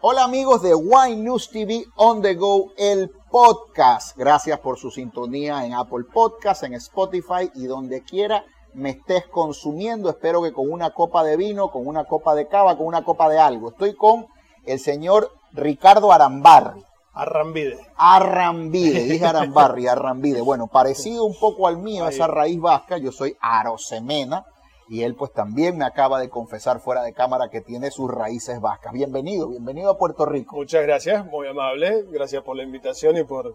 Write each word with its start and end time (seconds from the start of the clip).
Hola 0.00 0.22
amigos 0.22 0.62
de 0.62 0.76
Wine 0.76 1.16
News 1.16 1.50
TV 1.50 1.84
On 1.96 2.22
The 2.22 2.36
Go, 2.36 2.70
el 2.76 3.10
podcast. 3.32 4.16
Gracias 4.16 4.60
por 4.60 4.78
su 4.78 4.92
sintonía 4.92 5.66
en 5.66 5.74
Apple 5.74 6.04
Podcast, 6.04 6.62
en 6.62 6.74
Spotify 6.74 7.50
y 7.56 7.66
donde 7.66 8.04
quiera 8.04 8.44
me 8.74 8.90
estés 8.90 9.26
consumiendo. 9.26 10.08
Espero 10.08 10.40
que 10.40 10.52
con 10.52 10.70
una 10.70 10.90
copa 10.90 11.24
de 11.24 11.36
vino, 11.36 11.72
con 11.72 11.84
una 11.84 12.04
copa 12.04 12.36
de 12.36 12.46
cava, 12.46 12.76
con 12.76 12.86
una 12.86 13.02
copa 13.02 13.28
de 13.28 13.40
algo. 13.40 13.70
Estoy 13.70 13.96
con 13.96 14.28
el 14.66 14.78
señor 14.78 15.32
Ricardo 15.52 16.12
Arambarri. 16.12 16.84
Arrambide. 17.12 17.84
Arrambide, 17.96 19.02
dije 19.02 19.26
Arambarri, 19.26 19.88
Arrambide. 19.88 20.42
Bueno, 20.42 20.68
parecido 20.68 21.24
un 21.24 21.36
poco 21.36 21.66
al 21.66 21.78
mío, 21.78 22.06
esa 22.06 22.28
raíz 22.28 22.60
vasca. 22.60 22.98
Yo 22.98 23.10
soy 23.10 23.36
Arosemena 23.40 24.46
y 24.88 25.02
él 25.02 25.14
pues 25.14 25.32
también 25.32 25.76
me 25.76 25.84
acaba 25.84 26.18
de 26.18 26.30
confesar 26.30 26.80
fuera 26.80 27.02
de 27.02 27.12
cámara 27.12 27.50
que 27.50 27.60
tiene 27.60 27.90
sus 27.90 28.10
raíces 28.10 28.60
vascas. 28.60 28.92
Bienvenido, 28.92 29.48
bienvenido 29.48 29.90
a 29.90 29.98
Puerto 29.98 30.24
Rico. 30.24 30.56
Muchas 30.56 30.82
gracias, 30.82 31.26
muy 31.26 31.46
amable, 31.46 32.04
gracias 32.10 32.42
por 32.42 32.56
la 32.56 32.62
invitación 32.62 33.16
y 33.16 33.24
por 33.24 33.54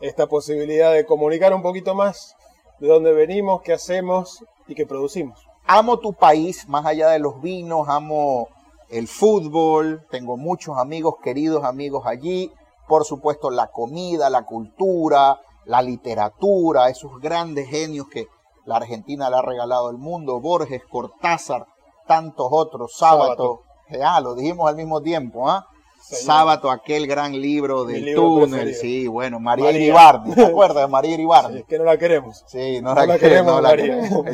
esta 0.00 0.26
posibilidad 0.26 0.92
de 0.92 1.04
comunicar 1.04 1.52
un 1.52 1.62
poquito 1.62 1.94
más 1.94 2.34
de 2.78 2.88
dónde 2.88 3.12
venimos, 3.12 3.60
qué 3.60 3.74
hacemos 3.74 4.42
y 4.66 4.74
qué 4.74 4.86
producimos. 4.86 5.46
Amo 5.66 5.98
tu 5.98 6.14
país, 6.14 6.66
más 6.68 6.86
allá 6.86 7.10
de 7.10 7.18
los 7.18 7.42
vinos, 7.42 7.88
amo 7.88 8.48
el 8.88 9.06
fútbol, 9.06 10.04
tengo 10.10 10.36
muchos 10.38 10.78
amigos, 10.78 11.16
queridos 11.22 11.64
amigos 11.64 12.06
allí, 12.06 12.50
por 12.88 13.04
supuesto 13.04 13.50
la 13.50 13.68
comida, 13.68 14.30
la 14.30 14.42
cultura, 14.42 15.40
la 15.66 15.82
literatura, 15.82 16.88
esos 16.88 17.20
grandes 17.20 17.68
genios 17.68 18.08
que 18.08 18.26
la 18.64 18.76
Argentina 18.76 19.30
le 19.30 19.36
ha 19.36 19.42
regalado 19.42 19.88
al 19.88 19.98
mundo, 19.98 20.40
Borges, 20.40 20.82
Cortázar, 20.90 21.66
tantos 22.06 22.48
otros, 22.50 22.92
Sábato, 22.96 23.62
ya 23.90 24.20
lo 24.20 24.34
dijimos 24.34 24.68
al 24.68 24.76
mismo 24.76 25.00
tiempo, 25.00 25.48
¿ah? 25.48 25.66
Sábato, 26.02 26.70
aquel 26.70 27.06
gran 27.06 27.40
libro 27.40 27.84
del 27.84 28.14
túnel, 28.14 28.74
sí, 28.74 29.06
bueno, 29.06 29.38
María, 29.38 29.70
Iribardi, 29.70 30.34
¿te 30.34 30.44
acuerdas 30.46 30.84
de 30.84 30.88
María 30.88 31.14
Iribardi? 31.14 31.58
es 31.58 31.64
que 31.66 31.78
no 31.78 31.84
la 31.84 31.98
queremos. 31.98 32.42
Sí, 32.46 32.80
no, 32.80 32.94
la, 32.94 33.18
queremos, 33.18 33.54
no 33.54 33.60
la 33.60 33.76
queremos. 33.76 34.26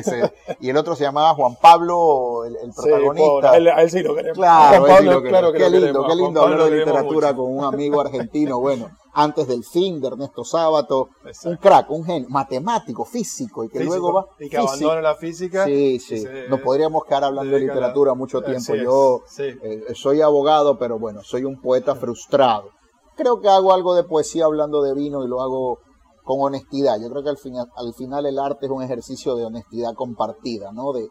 y 0.60 0.70
el 0.70 0.76
otro 0.76 0.96
se 0.96 1.04
llamaba 1.04 1.34
Juan 1.34 1.56
Pablo, 1.56 2.44
el, 2.46 2.72
protagonista. 2.74 3.52
Sí, 3.52 3.68
a, 3.68 3.80
él, 3.82 3.90
sí 3.90 4.02
lo 4.02 4.14
queremos. 4.14 4.38
Claro, 4.38 4.84
Juan 4.84 4.96
Pablo, 4.96 5.22
claro 5.22 5.52
que 5.52 5.58
qué 5.58 5.70
lindo, 5.70 6.06
qué 6.06 6.14
lindo 6.14 6.42
hablar 6.42 6.70
de 6.70 6.78
literatura 6.78 7.34
con 7.34 7.58
un 7.58 7.64
amigo 7.64 8.00
argentino, 8.00 8.58
bueno 8.58 8.88
antes 9.18 9.48
del 9.48 9.64
fin 9.64 9.98
de 9.98 10.08
Ernesto 10.08 10.44
Sábato, 10.44 11.08
un 11.44 11.56
crack, 11.56 11.90
un 11.90 12.04
genio, 12.04 12.28
matemático, 12.28 13.06
físico, 13.06 13.64
y 13.64 13.70
que 13.70 13.82
luego 13.82 14.12
va... 14.12 14.26
Y 14.38 14.50
que 14.50 14.58
abandona 14.58 15.00
la 15.00 15.14
física. 15.14 15.64
Sí, 15.64 15.98
sí, 15.98 16.22
nos 16.50 16.60
podríamos 16.60 17.04
quedar 17.04 17.24
hablando 17.24 17.50
de 17.50 17.60
literatura 17.60 18.12
mucho 18.12 18.42
tiempo. 18.42 18.74
Yo 18.74 19.22
eh, 19.38 19.84
soy 19.94 20.20
abogado, 20.20 20.78
pero 20.78 20.98
bueno, 20.98 21.22
soy 21.22 21.44
un 21.44 21.62
poeta 21.62 21.94
frustrado. 21.94 22.72
Creo 23.16 23.40
que 23.40 23.48
hago 23.48 23.72
algo 23.72 23.94
de 23.94 24.04
poesía 24.04 24.44
hablando 24.44 24.82
de 24.82 24.92
vino 24.92 25.24
y 25.24 25.28
lo 25.28 25.40
hago 25.40 25.78
con 26.22 26.40
honestidad. 26.42 27.00
Yo 27.00 27.08
creo 27.08 27.22
que 27.22 27.30
al 27.30 27.38
final, 27.38 27.68
al 27.74 27.94
final 27.94 28.26
el 28.26 28.38
arte 28.38 28.66
es 28.66 28.70
un 28.70 28.82
ejercicio 28.82 29.34
de 29.34 29.46
honestidad 29.46 29.94
compartida, 29.94 30.72
¿no? 30.72 30.92
De, 30.92 31.08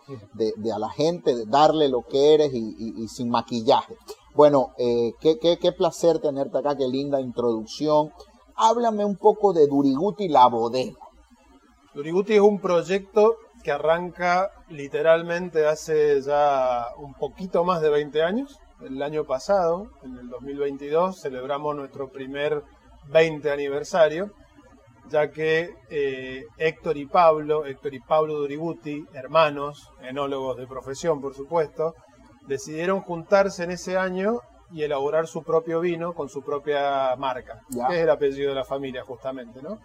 de, 0.55 0.71
a 0.71 0.77
la 0.77 0.89
gente, 0.91 1.35
de 1.35 1.45
darle 1.47 1.89
lo 1.89 2.03
que 2.03 2.35
eres 2.35 2.51
y 2.53 3.07
sin 3.07 3.31
maquillaje. 3.31 3.97
Bueno, 4.35 4.73
eh, 4.77 5.13
qué, 5.21 5.37
qué, 5.39 5.71
placer 5.71 6.19
tenerte 6.19 6.57
acá, 6.57 6.75
qué 6.75 6.89
linda 6.89 7.21
introducción. 7.21 8.11
Háblame 8.57 9.05
un 9.05 9.15
poco 9.15 9.53
de 9.53 9.65
Duriguti 9.65 10.27
La 10.27 10.47
Bodega. 10.47 10.99
Duriguti 11.93 12.33
es 12.33 12.41
un 12.41 12.59
proyecto 12.59 13.37
que 13.63 13.71
arranca 13.71 14.51
literalmente 14.67 15.65
hace 15.65 16.21
ya 16.21 16.85
un 16.97 17.13
poquito 17.13 17.63
más 17.63 17.81
de 17.81 17.89
20 17.89 18.23
años. 18.23 18.59
El 18.81 19.01
año 19.01 19.23
pasado, 19.23 19.87
en 20.03 20.17
el 20.17 20.27
2022, 20.27 21.17
celebramos 21.17 21.73
nuestro 21.73 22.09
primer 22.09 22.61
20 23.07 23.49
aniversario, 23.49 24.31
ya 25.09 25.31
que 25.31 25.69
eh, 25.89 26.43
Héctor 26.57 26.97
y 26.97 27.05
Pablo, 27.05 27.65
Héctor 27.65 27.93
y 27.93 28.01
Pablo 28.01 28.33
Duriguti, 28.33 29.05
hermanos, 29.13 29.91
enólogos 30.01 30.57
de 30.57 30.67
profesión 30.67 31.21
por 31.21 31.33
supuesto, 31.35 31.93
decidieron 32.47 33.01
juntarse 33.01 33.63
en 33.63 33.71
ese 33.71 33.97
año 33.97 34.39
y 34.71 34.83
elaborar 34.83 35.27
su 35.27 35.43
propio 35.43 35.79
vino 35.79 36.13
con 36.13 36.29
su 36.29 36.41
propia 36.41 37.15
marca, 37.17 37.61
que 37.87 37.95
es 37.95 38.01
el 38.01 38.09
apellido 38.09 38.49
de 38.49 38.55
la 38.55 38.65
familia 38.65 39.03
justamente, 39.03 39.61
¿no? 39.61 39.79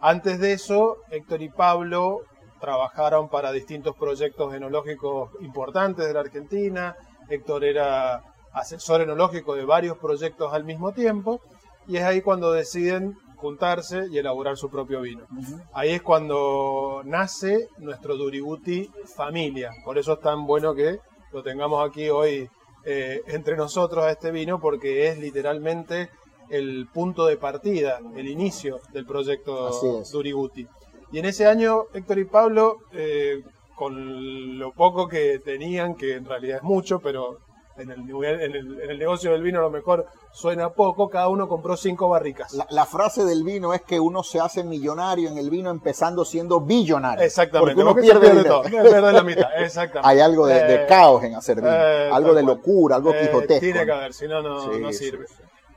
Antes 0.00 0.40
de 0.40 0.52
eso, 0.52 0.98
Héctor 1.10 1.42
y 1.42 1.48
Pablo 1.48 2.22
trabajaron 2.60 3.28
para 3.28 3.52
distintos 3.52 3.96
proyectos 3.96 4.54
enológicos 4.54 5.30
importantes 5.40 6.06
de 6.06 6.12
la 6.12 6.20
Argentina. 6.20 6.96
Héctor 7.28 7.64
era 7.64 8.22
asesor 8.52 9.00
enológico 9.00 9.54
de 9.54 9.64
varios 9.64 9.98
proyectos 9.98 10.52
al 10.52 10.64
mismo 10.64 10.92
tiempo 10.92 11.40
y 11.86 11.96
es 11.96 12.04
ahí 12.04 12.20
cuando 12.20 12.52
deciden 12.52 13.16
juntarse 13.36 14.06
y 14.10 14.18
elaborar 14.18 14.56
su 14.56 14.70
propio 14.70 15.00
vino. 15.00 15.24
Ahí 15.72 15.90
es 15.90 16.02
cuando 16.02 17.02
nace 17.04 17.68
nuestro 17.78 18.16
Duributi 18.16 18.88
familia. 19.16 19.72
Por 19.84 19.98
eso 19.98 20.12
es 20.12 20.20
tan 20.20 20.46
bueno 20.46 20.74
que 20.74 21.00
lo 21.32 21.42
tengamos 21.42 21.88
aquí 21.88 22.08
hoy 22.10 22.48
eh, 22.84 23.22
entre 23.26 23.56
nosotros 23.56 24.04
a 24.04 24.10
este 24.10 24.30
vino 24.30 24.60
porque 24.60 25.08
es 25.08 25.18
literalmente 25.18 26.10
el 26.50 26.86
punto 26.92 27.26
de 27.26 27.36
partida, 27.36 28.00
el 28.16 28.28
inicio 28.28 28.80
del 28.92 29.06
proyecto 29.06 30.02
Duriguti. 30.12 30.66
Y 31.12 31.18
en 31.18 31.24
ese 31.24 31.46
año 31.46 31.84
Héctor 31.94 32.18
y 32.18 32.24
Pablo, 32.24 32.78
eh, 32.92 33.42
con 33.74 34.58
lo 34.58 34.72
poco 34.72 35.08
que 35.08 35.38
tenían, 35.38 35.94
que 35.94 36.14
en 36.14 36.24
realidad 36.24 36.58
es 36.58 36.62
mucho, 36.62 37.00
pero 37.00 37.38
en 37.76 37.90
el, 37.90 38.00
en, 38.24 38.90
el, 38.90 38.98
negocio 38.98 39.32
del 39.32 39.42
vino 39.42 39.58
a 39.58 39.62
lo 39.62 39.70
mejor 39.70 40.06
suena 40.30 40.70
poco, 40.70 41.08
cada 41.08 41.28
uno 41.28 41.48
compró 41.48 41.76
cinco 41.76 42.08
barricas. 42.08 42.56
La, 42.70 42.86
frase 42.86 43.24
del 43.24 43.44
vino 43.44 43.72
es 43.72 43.82
que 43.82 43.98
uno 43.98 44.22
se 44.22 44.40
hace 44.40 44.62
millonario 44.62 45.28
en 45.28 45.38
el 45.38 45.48
vino 45.48 45.70
empezando 45.70 46.24
siendo 46.24 46.60
billonario. 46.60 47.24
Exactamente. 47.24 47.74
Porque 47.74 47.90
uno 47.90 48.00
pierde, 48.00 48.44
todo, 48.44 48.62
pierde 48.62 49.12
la 49.12 49.22
mitad. 49.22 49.48
Exactamente. 49.56 50.08
Hay 50.08 50.20
algo 50.20 50.46
de, 50.46 50.74
eh, 50.74 50.86
caos 50.86 51.24
en 51.24 51.34
hacer 51.34 51.56
vino, 51.56 51.70
eh, 51.70 52.10
algo 52.12 52.34
de 52.34 52.42
locura, 52.42 52.96
algo 52.96 53.14
eh, 53.14 53.20
quijotesco. 53.22 53.60
Tiene 53.60 53.84
que 53.84 53.92
haber, 53.92 54.12
si 54.12 54.28
no, 54.28 54.42
no, 54.42 54.92
sirve. 54.92 55.26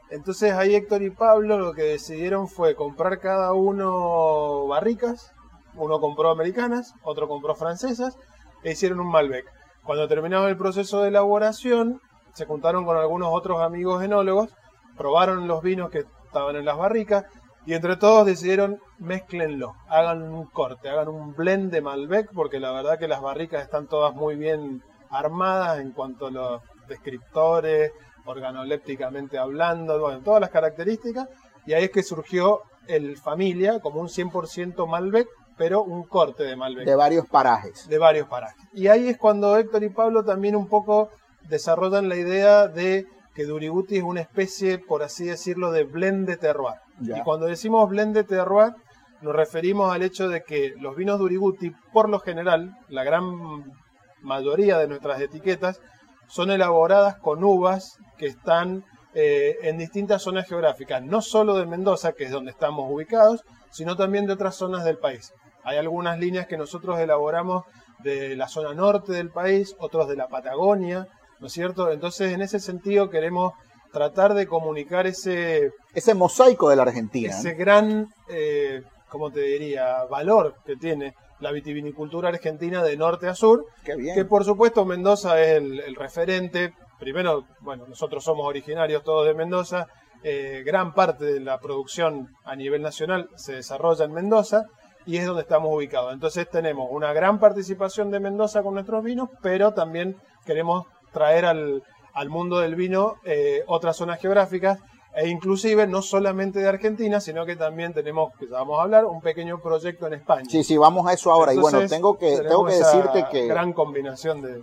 Entonces 0.10 0.54
ahí 0.54 0.76
Héctor 0.76 1.02
y 1.02 1.10
Pablo 1.10 1.58
lo 1.58 1.74
que 1.74 1.84
decidieron 1.84 2.48
fue 2.48 2.76
comprar 2.76 3.20
cada 3.20 3.54
uno 3.54 4.68
barricas. 4.68 5.32
Uno 5.78 6.00
compró 6.00 6.30
americanas, 6.30 6.94
otro 7.04 7.28
compró 7.28 7.54
francesas 7.56 8.18
e 8.64 8.72
hicieron 8.72 9.00
un 9.00 9.10
Malbec. 9.10 9.46
Cuando 9.86 10.08
terminaron 10.08 10.50
el 10.50 10.58
proceso 10.58 11.02
de 11.02 11.10
elaboración, 11.10 12.02
se 12.34 12.46
juntaron 12.46 12.86
con 12.86 12.98
algunos 12.98 13.30
otros 13.32 13.62
amigos 13.62 14.04
enólogos, 14.04 14.50
probaron 14.98 15.48
los 15.48 15.62
vinos 15.62 15.92
que 15.92 16.06
estaban 16.26 16.56
en 16.56 16.66
las 16.66 16.76
barricas 16.76 17.26
y 17.68 17.76
entre 17.76 17.96
todos 17.96 18.26
decidieron 18.26 18.80
mezclenlo, 18.98 19.76
hagan 19.88 20.24
un 20.24 20.48
corte, 20.48 20.90
hagan 20.90 21.10
un 21.10 21.36
blend 21.36 21.72
de 21.72 21.82
Malbec, 21.82 22.32
porque 22.34 22.60
la 22.60 22.72
verdad 22.72 22.98
que 22.98 23.08
las 23.08 23.22
barricas 23.22 23.62
están 23.62 23.86
todas 23.88 24.16
muy 24.16 24.36
bien 24.36 24.82
armadas 25.12 25.80
en 25.80 25.92
cuanto 25.92 26.28
a 26.28 26.32
los 26.32 26.62
descriptores, 26.88 27.92
organolépticamente 28.26 29.38
hablando, 29.38 30.00
bueno, 30.00 30.22
todas 30.22 30.42
las 30.42 30.50
características, 30.50 31.30
y 31.68 31.74
ahí 31.74 31.86
es 31.86 31.92
que 31.92 32.02
surgió 32.02 32.62
el 32.88 33.18
Familia 33.18 33.80
como 33.80 34.02
un 34.02 34.08
100% 34.08 34.88
Malbec 34.88 35.28
pero 35.58 35.84
un 35.84 36.04
corte 36.04 36.44
de 36.44 36.56
Malbec. 36.56 36.86
De 36.86 36.96
varios 36.96 37.28
parajes. 37.28 37.88
De 37.88 37.98
varios 37.98 38.28
parajes. 38.28 38.62
Y 38.74 38.88
ahí 38.88 39.08
es 39.08 39.18
cuando 39.18 39.58
Héctor 39.58 39.84
y 39.84 39.90
Pablo 39.90 40.24
también 40.24 40.56
un 40.56 40.68
poco 40.68 41.10
desarrollan 41.50 42.10
la 42.10 42.16
idea 42.16 42.68
de 42.68 43.08
que 43.34 43.46
Duriguti 43.46 43.98
es 43.98 44.04
una 44.04 44.22
especie, 44.22 44.80
por 44.80 45.04
así 45.04 45.26
decirlo, 45.26 45.72
de 45.72 45.84
blend 45.84 46.28
de 46.28 46.38
terroir. 46.38 46.80
Y 47.02 47.22
cuando 47.22 47.46
decimos 47.46 47.90
blend 47.90 48.16
de 48.16 48.24
terroir, 48.24 48.74
nos 49.22 49.36
referimos 49.36 49.94
al 49.94 50.04
hecho 50.04 50.30
de 50.30 50.44
que 50.44 50.74
los 50.80 50.96
vinos 50.96 51.20
Duriguti, 51.20 51.72
por 51.92 52.10
lo 52.10 52.20
general, 52.20 52.78
la 52.88 53.04
gran 53.04 53.74
mayoría 54.22 54.78
de 54.78 54.88
nuestras 54.88 55.20
etiquetas, 55.22 55.82
son 56.28 56.50
elaboradas 56.50 57.18
con 57.18 57.44
uvas 57.44 57.98
que 58.18 58.28
están 58.28 58.84
eh, 59.14 59.58
en 59.62 59.78
distintas 59.78 60.22
zonas 60.22 60.48
geográficas, 60.48 61.02
no 61.04 61.22
solo 61.22 61.56
de 61.56 61.66
Mendoza, 61.66 62.14
que 62.14 62.26
es 62.26 62.32
donde 62.32 62.52
estamos 62.52 62.92
ubicados, 62.92 63.44
sino 63.70 63.96
también 63.96 64.26
de 64.26 64.34
otras 64.34 64.56
zonas 64.56 64.84
del 64.86 64.98
país. 64.98 65.34
Hay 65.66 65.78
algunas 65.78 66.20
líneas 66.20 66.46
que 66.48 66.58
nosotros 66.58 67.00
elaboramos 67.00 67.66
de 68.00 68.36
la 68.36 68.48
zona 68.48 68.74
norte 68.74 69.14
del 69.14 69.32
país, 69.32 69.76
otros 69.80 70.08
de 70.08 70.16
la 70.16 70.28
Patagonia, 70.28 71.08
¿no 71.40 71.48
es 71.48 71.54
cierto? 71.54 71.92
Entonces, 71.92 72.34
en 72.34 72.42
ese 72.42 72.60
sentido 72.60 73.10
queremos 73.10 73.54
tratar 73.92 74.36
de 74.36 74.46
comunicar 74.46 75.08
ese... 75.08 75.72
Ese 75.94 76.14
mosaico 76.14 76.70
de 76.70 76.76
la 76.76 76.84
Argentina. 76.84 77.30
Ese 77.30 77.56
gran, 77.56 78.08
eh, 78.30 78.84
¿cómo 79.10 79.32
te 79.32 79.42
diría?, 79.42 80.04
valor 80.06 80.56
que 80.66 80.76
tiene 80.76 81.16
la 81.40 81.52
vitivinicultura 81.52 82.30
argentina 82.30 82.84
de 82.84 82.96
norte 82.96 83.28
a 83.28 83.34
sur. 83.36 83.66
Qué 83.84 83.96
bien. 83.96 84.16
Que 84.16 84.26
por 84.26 84.46
supuesto 84.46 84.86
Mendoza 84.86 85.42
es 85.42 85.58
el, 85.58 85.96
referente. 85.96 86.74
Primero, 87.00 87.46
bueno, 87.62 87.86
nosotros 87.88 88.24
somos 88.24 88.46
originarios 88.48 89.04
todos 89.04 89.26
de 89.26 89.34
Mendoza. 89.34 89.88
Eh, 90.24 90.64
gran 90.66 90.94
parte 90.94 91.26
de 91.26 91.40
la 91.40 91.60
producción 91.60 92.30
a 92.44 92.56
nivel 92.56 92.82
nacional 92.82 93.30
se 93.36 93.54
desarrolla 93.54 94.06
en 94.06 94.14
Mendoza 94.14 94.66
y 95.06 95.18
es 95.18 95.26
donde 95.26 95.44
estamos 95.44 95.74
ubicados. 95.74 96.14
Entonces 96.14 96.50
tenemos 96.50 96.88
una 96.92 97.14
gran 97.14 97.40
participación 97.40 98.12
de 98.12 98.20
Mendoza 98.20 98.64
con 98.64 98.74
nuestros 98.74 99.04
vinos, 99.04 99.30
pero 99.42 99.74
también 99.74 100.18
queremos 100.46 100.86
traer 101.14 101.46
al, 101.46 101.84
al 102.14 102.30
mundo 102.30 102.60
del 102.60 102.76
vino 102.76 103.16
eh, 103.24 103.64
otras 103.68 103.98
zonas 103.98 104.20
geográficas 104.20 104.80
e 105.16 105.30
inclusive 105.30 105.88
no 105.88 106.02
solamente 106.02 106.60
de 106.60 106.68
Argentina, 106.68 107.22
sino 107.22 107.46
que 107.46 107.56
también 107.56 107.94
tenemos, 107.94 108.34
que 108.38 108.48
ya 108.48 108.58
vamos 108.58 108.80
a 108.80 108.84
hablar, 108.84 109.06
un 109.06 109.22
pequeño 109.22 109.62
proyecto 109.62 110.08
en 110.08 110.14
España. 110.14 110.46
Sí, 110.50 110.64
sí, 110.64 110.76
vamos 110.78 111.08
a 111.08 111.14
eso 111.14 111.32
ahora. 111.32 111.54
y 111.54 111.58
bueno, 111.58 111.88
tengo 111.88 112.18
que, 112.18 112.38
tengo 112.42 112.66
que 112.66 112.74
decirte 112.74 113.26
que... 113.32 113.48
Gran 113.48 113.72
combinación 113.72 114.42
de... 114.42 114.62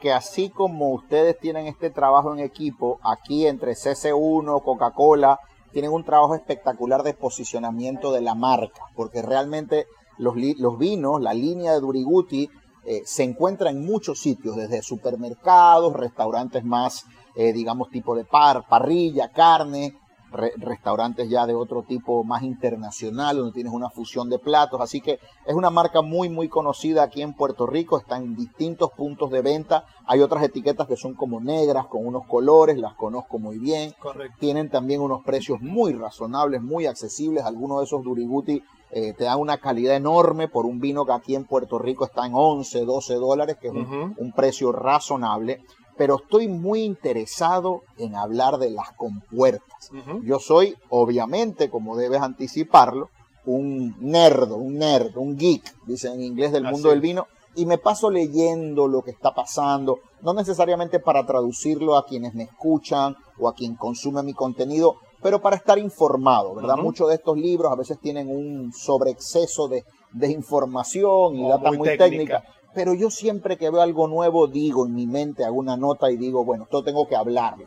Que, 0.00 0.12
así 0.12 0.50
como 0.50 0.90
ustedes 0.90 1.38
tienen 1.38 1.68
este 1.68 1.90
trabajo 1.90 2.34
en 2.34 2.40
equipo, 2.40 2.98
aquí 3.02 3.46
entre 3.46 3.72
CC1, 3.72 4.62
Coca-Cola, 4.62 5.38
tienen 5.72 5.92
un 5.92 6.04
trabajo 6.04 6.34
espectacular 6.34 7.02
de 7.02 7.14
posicionamiento 7.14 8.12
de 8.12 8.20
la 8.20 8.34
marca, 8.34 8.82
porque 8.94 9.22
realmente 9.22 9.86
los, 10.16 10.34
los 10.36 10.78
vinos, 10.78 11.20
la 11.20 11.34
línea 11.34 11.72
de 11.72 11.80
Duriguti, 11.80 12.50
eh, 12.84 13.02
se 13.04 13.22
encuentra 13.22 13.70
en 13.70 13.84
muchos 13.84 14.18
sitios, 14.20 14.56
desde 14.56 14.82
supermercados, 14.82 15.92
restaurantes 15.92 16.64
más 16.64 17.04
eh, 17.38 17.52
digamos, 17.52 17.88
tipo 17.90 18.16
de 18.16 18.24
par, 18.24 18.66
parrilla, 18.68 19.30
carne, 19.30 19.96
restaurantes 20.30 21.28
ya 21.28 21.46
de 21.46 21.54
otro 21.54 21.82
tipo 21.82 22.24
más 22.24 22.42
internacional, 22.42 23.36
donde 23.36 23.52
tienes 23.52 23.72
una 23.72 23.90
fusión 23.90 24.28
de 24.28 24.38
platos. 24.38 24.80
Así 24.80 25.00
que 25.00 25.18
es 25.46 25.54
una 25.54 25.70
marca 25.70 26.02
muy, 26.02 26.28
muy 26.28 26.48
conocida 26.48 27.02
aquí 27.02 27.22
en 27.22 27.34
Puerto 27.34 27.66
Rico, 27.66 27.98
está 27.98 28.16
en 28.16 28.36
distintos 28.36 28.90
puntos 28.92 29.30
de 29.30 29.42
venta. 29.42 29.84
Hay 30.06 30.20
otras 30.20 30.42
etiquetas 30.44 30.86
que 30.86 30.96
son 30.96 31.14
como 31.14 31.40
negras, 31.40 31.86
con 31.86 32.06
unos 32.06 32.26
colores, 32.26 32.78
las 32.78 32.94
conozco 32.94 33.38
muy 33.38 33.58
bien. 33.58 33.94
Tienen 34.38 34.70
también 34.70 35.00
unos 35.00 35.22
precios 35.24 35.60
muy 35.60 35.92
razonables, 35.92 36.62
muy 36.62 36.86
accesibles. 36.86 37.44
Algunos 37.44 37.78
de 37.78 37.84
esos 37.84 38.02
Duriguti 38.02 38.62
eh, 38.90 39.12
te 39.12 39.24
dan 39.24 39.38
una 39.38 39.58
calidad 39.58 39.96
enorme 39.96 40.48
por 40.48 40.64
un 40.64 40.80
vino 40.80 41.04
que 41.04 41.12
aquí 41.12 41.34
en 41.34 41.44
Puerto 41.44 41.78
Rico 41.78 42.04
está 42.04 42.26
en 42.26 42.32
11, 42.34 42.84
12 42.84 43.14
dólares, 43.14 43.56
que 43.60 43.68
es 43.68 43.74
un 43.74 44.32
precio 44.34 44.72
razonable 44.72 45.62
pero 45.98 46.16
estoy 46.16 46.46
muy 46.46 46.84
interesado 46.84 47.82
en 47.98 48.14
hablar 48.14 48.58
de 48.58 48.70
las 48.70 48.92
compuertas. 48.92 49.90
Yo 50.22 50.38
soy, 50.38 50.76
obviamente, 50.88 51.68
como 51.68 51.96
debes 51.96 52.22
anticiparlo, 52.22 53.10
un 53.44 53.96
nerdo, 53.98 54.56
un 54.56 54.78
nerd, 54.78 55.16
un 55.16 55.36
geek, 55.36 55.74
dicen 55.86 56.14
en 56.14 56.22
inglés 56.22 56.52
del 56.52 56.64
mundo 56.64 56.90
del 56.90 57.00
vino, 57.00 57.26
y 57.56 57.66
me 57.66 57.78
paso 57.78 58.10
leyendo 58.10 58.86
lo 58.86 59.02
que 59.02 59.10
está 59.10 59.34
pasando, 59.34 59.98
no 60.22 60.32
necesariamente 60.34 61.00
para 61.00 61.26
traducirlo 61.26 61.96
a 61.96 62.06
quienes 62.06 62.32
me 62.34 62.44
escuchan 62.44 63.16
o 63.38 63.48
a 63.48 63.54
quien 63.54 63.74
consume 63.74 64.22
mi 64.22 64.34
contenido, 64.34 64.96
pero 65.20 65.40
para 65.40 65.56
estar 65.56 65.78
informado, 65.78 66.54
¿verdad? 66.54 66.76
Muchos 66.76 67.08
de 67.08 67.16
estos 67.16 67.36
libros 67.36 67.72
a 67.72 67.76
veces 67.76 67.98
tienen 67.98 68.30
un 68.30 68.72
sobreexceso 68.72 69.66
de, 69.66 69.84
información 70.30 71.34
y 71.36 71.48
data 71.48 71.72
muy, 71.72 71.96
técnica 71.98 72.44
pero 72.78 72.94
yo 72.94 73.10
siempre 73.10 73.56
que 73.56 73.70
veo 73.70 73.80
algo 73.80 74.06
nuevo 74.06 74.46
digo 74.46 74.86
en 74.86 74.94
mi 74.94 75.08
mente, 75.08 75.44
hago 75.44 75.56
una 75.56 75.76
nota 75.76 76.12
y 76.12 76.16
digo, 76.16 76.44
bueno, 76.44 76.62
esto 76.62 76.84
tengo 76.84 77.08
que 77.08 77.16
hablarlo. 77.16 77.66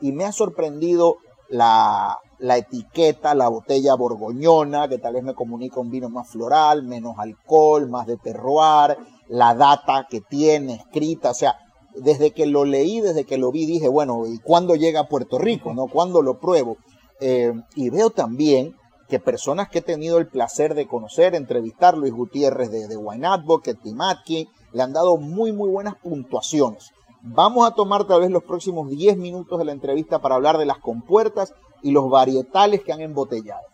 Y 0.00 0.12
me 0.12 0.24
ha 0.24 0.32
sorprendido 0.32 1.18
la, 1.50 2.16
etiqueta, 2.40 3.34
la 3.34 3.50
botella 3.50 3.94
borgoñona, 3.96 4.88
que 4.88 4.96
tal 4.96 5.12
vez 5.12 5.24
me 5.24 5.34
comunica 5.34 5.78
un 5.78 5.90
vino 5.90 6.08
más 6.08 6.30
floral, 6.30 6.84
menos 6.84 7.16
alcohol, 7.18 7.90
más 7.90 8.06
de 8.06 8.16
terroir, 8.16 8.96
la 9.28 9.54
data 9.54 10.06
que 10.08 10.22
tiene 10.22 10.76
escrita, 10.76 11.32
o 11.32 11.34
sea, 11.34 11.56
desde 11.94 12.30
que 12.30 12.46
lo 12.46 12.64
leí, 12.64 13.02
desde 13.02 13.24
que 13.24 13.36
lo 13.36 13.52
vi, 13.52 13.66
dije, 13.66 13.88
bueno, 13.88 14.26
¿y 14.26 14.38
cuándo 14.38 14.74
llega 14.74 15.00
a 15.00 15.08
Puerto 15.08 15.36
Rico? 15.38 15.74
¿no? 15.74 15.86
¿Cuándo 15.86 16.22
lo 16.22 16.40
pruebo? 16.40 16.78
Eh, 17.20 17.52
y 17.74 17.90
veo 17.90 18.08
también 18.08 18.74
que 19.08 19.20
personas 19.20 19.68
que 19.68 19.78
he 19.78 19.82
tenido 19.82 20.18
el 20.18 20.26
placer 20.26 20.74
de 20.74 20.86
conocer, 20.86 21.34
entrevistar, 21.34 21.96
Luis 21.96 22.12
Gutiérrez 22.12 22.70
de, 22.70 22.88
de 22.88 22.96
Wine 22.96 23.26
Advocate, 23.26 23.78
Timatki, 23.82 24.48
le 24.72 24.82
han 24.82 24.92
dado 24.92 25.16
muy, 25.16 25.52
muy 25.52 25.70
buenas 25.70 25.96
puntuaciones. 25.96 26.90
Vamos 27.22 27.66
a 27.66 27.74
tomar 27.74 28.06
tal 28.06 28.20
vez 28.20 28.30
los 28.30 28.44
próximos 28.44 28.88
10 28.88 29.16
minutos 29.16 29.58
de 29.58 29.64
la 29.64 29.72
entrevista 29.72 30.20
para 30.20 30.36
hablar 30.36 30.58
de 30.58 30.66
las 30.66 30.78
compuertas 30.78 31.54
y 31.82 31.92
los 31.92 32.08
varietales 32.08 32.82
que 32.82 32.92
han 32.92 33.00
embotellado. 33.00 33.66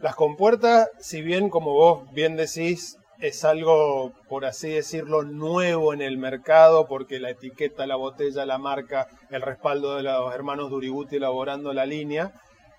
Las 0.00 0.14
compuertas, 0.14 0.90
si 0.98 1.22
bien 1.22 1.48
como 1.48 1.72
vos 1.72 2.02
bien 2.12 2.36
decís, 2.36 2.98
es 3.18 3.44
algo, 3.44 4.12
por 4.28 4.44
así 4.44 4.68
decirlo, 4.68 5.22
nuevo 5.22 5.94
en 5.94 6.02
el 6.02 6.18
mercado, 6.18 6.86
porque 6.86 7.20
la 7.20 7.30
etiqueta, 7.30 7.86
la 7.86 7.96
botella, 7.96 8.44
la 8.44 8.58
marca, 8.58 9.06
el 9.30 9.40
respaldo 9.40 9.96
de 9.96 10.02
los 10.02 10.34
hermanos 10.34 10.70
Duriguti 10.70 11.16
elaborando 11.16 11.72
la 11.72 11.86
línea, 11.86 12.32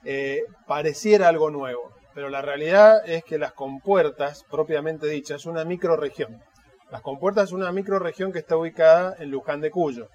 eh, 0.06 0.44
pareciera 0.68 1.28
algo 1.28 1.50
nuevo, 1.50 1.92
pero 2.14 2.30
la 2.30 2.42
realidad 2.42 3.08
es 3.10 3.24
que 3.24 3.38
las 3.38 3.54
compuertas, 3.54 4.46
propiamente 4.50 5.08
dichas, 5.08 5.42
es 5.42 5.46
una 5.46 5.66
microregión. 5.66 6.42
Las 6.92 7.02
compuertas 7.02 7.46
es 7.46 7.52
una 7.52 7.72
microregión 7.72 8.32
que 8.32 8.40
está 8.40 8.56
ubicada 8.56 9.16
en 9.20 9.32
Luján 9.32 9.62
de 9.62 9.72
Cuyo. 9.72 10.08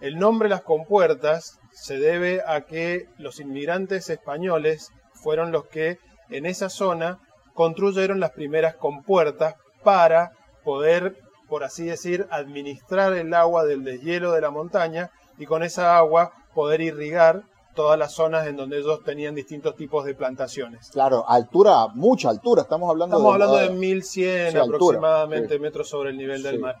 El 0.00 0.18
nombre 0.18 0.48
Las 0.48 0.62
Compuertas 0.62 1.58
se 1.72 1.98
debe 1.98 2.42
a 2.46 2.62
que 2.62 3.06
los 3.18 3.40
inmigrantes 3.40 4.10
españoles 4.10 4.90
fueron 5.14 5.52
los 5.52 5.66
que 5.68 5.98
en 6.28 6.44
esa 6.44 6.68
zona 6.68 7.18
construyeron 7.54 8.20
las 8.20 8.32
primeras 8.32 8.74
compuertas 8.76 9.54
para 9.82 10.32
poder, 10.64 11.16
por 11.48 11.64
así 11.64 11.84
decir, 11.84 12.26
administrar 12.30 13.12
el 13.14 13.32
agua 13.32 13.64
del 13.64 13.84
deshielo 13.84 14.32
de 14.32 14.40
la 14.40 14.50
montaña 14.50 15.10
y 15.38 15.46
con 15.46 15.62
esa 15.62 15.96
agua 15.96 16.32
poder 16.54 16.80
irrigar 16.80 17.42
todas 17.74 17.98
las 17.98 18.12
zonas 18.12 18.46
en 18.46 18.56
donde 18.56 18.78
ellos 18.78 19.02
tenían 19.04 19.34
distintos 19.34 19.76
tipos 19.76 20.04
de 20.04 20.14
plantaciones. 20.14 20.90
Claro, 20.90 21.28
altura, 21.28 21.88
mucha 21.94 22.30
altura, 22.30 22.62
estamos 22.62 22.90
hablando 22.90 23.16
estamos 23.16 23.38
de... 23.38 23.44
hablando 23.44 23.72
de 23.72 23.78
1100 23.78 24.56
aproximadamente 24.56 25.58
metros 25.58 25.88
sobre 25.88 26.10
el 26.10 26.16
nivel 26.16 26.42
del 26.42 26.58
mar. 26.58 26.76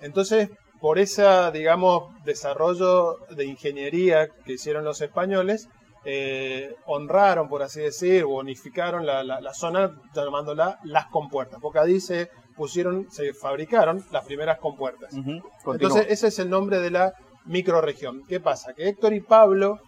Entonces, 0.00 0.50
por 0.80 0.98
ese, 0.98 1.24
digamos, 1.52 2.14
desarrollo 2.24 3.16
de 3.30 3.44
ingeniería 3.46 4.28
que 4.44 4.54
hicieron 4.54 4.84
los 4.84 5.00
españoles, 5.00 5.68
eh, 6.04 6.74
honraron, 6.86 7.48
por 7.48 7.62
así 7.62 7.80
decir, 7.80 8.24
bonificaron 8.24 9.04
la, 9.04 9.22
la, 9.24 9.54
zona 9.54 9.90
llamándola 10.14 10.78
las 10.84 11.06
compuertas, 11.06 11.58
porque 11.60 11.80
ahí 11.80 12.00
se 12.00 12.30
pusieron, 12.56 13.10
se 13.10 13.34
fabricaron 13.34 14.04
las 14.12 14.24
primeras 14.24 14.58
compuertas. 14.58 15.12
Entonces, 15.12 16.06
ese 16.08 16.28
es 16.28 16.38
el 16.38 16.48
nombre 16.48 16.80
de 16.80 16.90
la 16.90 17.12
microregión. 17.44 18.22
¿Qué 18.28 18.40
pasa? 18.40 18.72
Que 18.74 18.88
Héctor 18.88 19.12
y 19.14 19.20
Pablo 19.20 19.80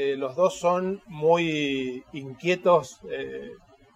eh, 0.00 0.14
los 0.16 0.36
dos 0.36 0.56
son 0.60 1.02
muy 1.08 2.04
inquietos, 2.12 3.00
eh, 3.10 3.50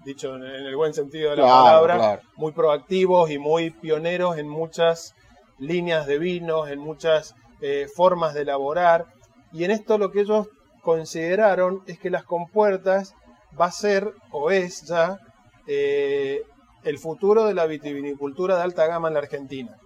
dicho 0.05 0.35
en 0.35 0.43
el 0.43 0.75
buen 0.75 0.93
sentido 0.95 1.31
de 1.31 1.37
la 1.37 1.45
palabra, 1.45 2.21
muy 2.35 2.51
proactivos 2.51 3.31
y 3.31 3.39
muy 3.39 3.71
pioneros 3.71 4.37
en 4.37 4.49
muchas 4.49 5.15
líneas 5.61 6.09
de 6.09 6.19
vinos, 6.19 6.69
en 6.69 6.81
muchas 6.81 7.37
eh, 7.61 7.87
formas 7.95 8.35
de 8.35 8.41
elaborar. 8.41 9.07
Y 9.53 9.63
en 9.63 9.71
esto 9.71 9.97
lo 9.97 10.11
que 10.11 10.23
ellos 10.23 10.49
consideraron 10.83 11.85
es 11.87 12.01
que 12.01 12.11
las 12.11 12.25
compuertas 12.25 13.15
va 13.59 13.67
a 13.67 13.71
ser 13.71 14.13
o 14.33 14.51
es 14.51 14.83
ya 14.89 15.21
el 15.69 16.99
futuro 16.99 17.45
de 17.45 17.55
la 17.55 17.67
vitivinicultura 17.67 18.57
de 18.57 18.63
alta 18.63 18.89
gama 18.89 19.07
en 19.07 19.15
la 19.15 19.21
Argentina. 19.21 19.77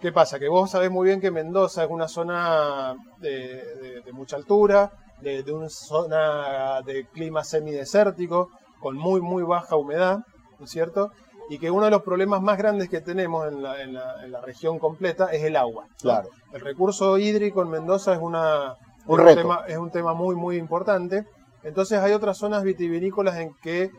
¿Qué 0.00 0.12
pasa? 0.12 0.38
Que 0.38 0.46
vos 0.46 0.70
sabés 0.70 0.92
muy 0.92 1.08
bien 1.08 1.20
que 1.20 1.32
Mendoza 1.32 1.82
es 1.82 1.90
una 1.90 2.06
zona 2.06 2.94
de 3.18 4.04
mucha 4.12 4.36
altura, 4.36 4.92
de, 5.22 5.52
una 5.52 5.68
zona 5.68 6.82
de 6.82 7.06
clima 7.06 7.44
semidesértico, 7.44 8.50
con 8.80 8.96
muy, 8.96 9.20
muy 9.20 9.42
baja 9.42 9.76
humedad, 9.76 10.18
¿no 10.58 10.64
es 10.64 10.70
cierto? 10.70 11.12
Y 11.48 11.58
que 11.58 11.70
uno 11.70 11.84
de 11.84 11.90
los 11.90 12.02
problemas 12.02 12.40
más 12.40 12.58
grandes 12.58 12.88
que 12.88 13.00
tenemos 13.00 13.46
en 13.46 13.62
la, 13.62 14.40
región 14.44 14.78
completa 14.78 15.26
es 15.32 15.42
el 15.44 15.56
agua. 15.56 15.86
Claro. 16.00 16.28
El 16.52 16.60
recurso 16.60 17.18
hídrico 17.18 17.62
en 17.62 17.70
Mendoza 17.70 18.12
es, 18.14 18.20
una, 18.20 18.74
un, 19.06 19.24
tema, 19.24 19.64
es 19.66 19.76
un 19.76 19.90
tema 19.90 20.14
muy, 20.14 20.34
muy 20.34 20.56
importante. 20.56 21.26
Entonces 21.62 22.00
hay 22.00 22.12
otras 22.12 22.38
zonas 22.38 22.64
vitivinícolas 22.64 23.36
en 23.36 23.54
que 23.62 23.90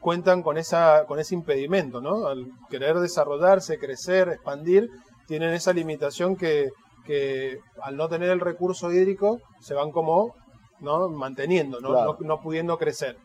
cuentan 0.00 0.42
con, 0.42 0.58
esa, 0.58 1.04
con 1.06 1.18
ese 1.18 1.34
impedimento, 1.34 2.00
¿no? 2.00 2.26
Al 2.26 2.46
querer 2.70 2.98
desarrollarse, 2.98 3.78
crecer, 3.78 4.28
expandir, 4.28 4.88
tienen 5.26 5.52
esa 5.52 5.72
limitación 5.72 6.36
que, 6.36 6.70
que 7.04 7.58
al 7.82 7.96
no 7.96 8.08
tener 8.08 8.30
el 8.30 8.40
recurso 8.40 8.92
hídrico 8.92 9.40
se 9.60 9.74
van 9.74 9.90
como 9.90 10.34
¿no? 10.80 11.08
manteniendo, 11.08 11.80
¿no? 11.80 12.40
pudiendo 12.40 12.78
crecer. 12.78 13.16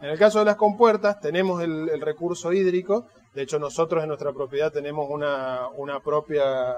En 0.00 0.10
el 0.10 0.18
caso 0.18 0.40
de 0.40 0.44
las 0.44 0.56
compuertas, 0.56 1.20
tenemos 1.20 1.62
el, 1.62 2.00
recurso 2.00 2.52
hídrico. 2.52 3.06
De 3.34 3.42
hecho, 3.42 3.58
nosotros 3.58 4.02
en 4.02 4.08
nuestra 4.08 4.32
propiedad 4.32 4.72
tenemos 4.72 5.08
una, 5.08 5.68
propia 6.04 6.72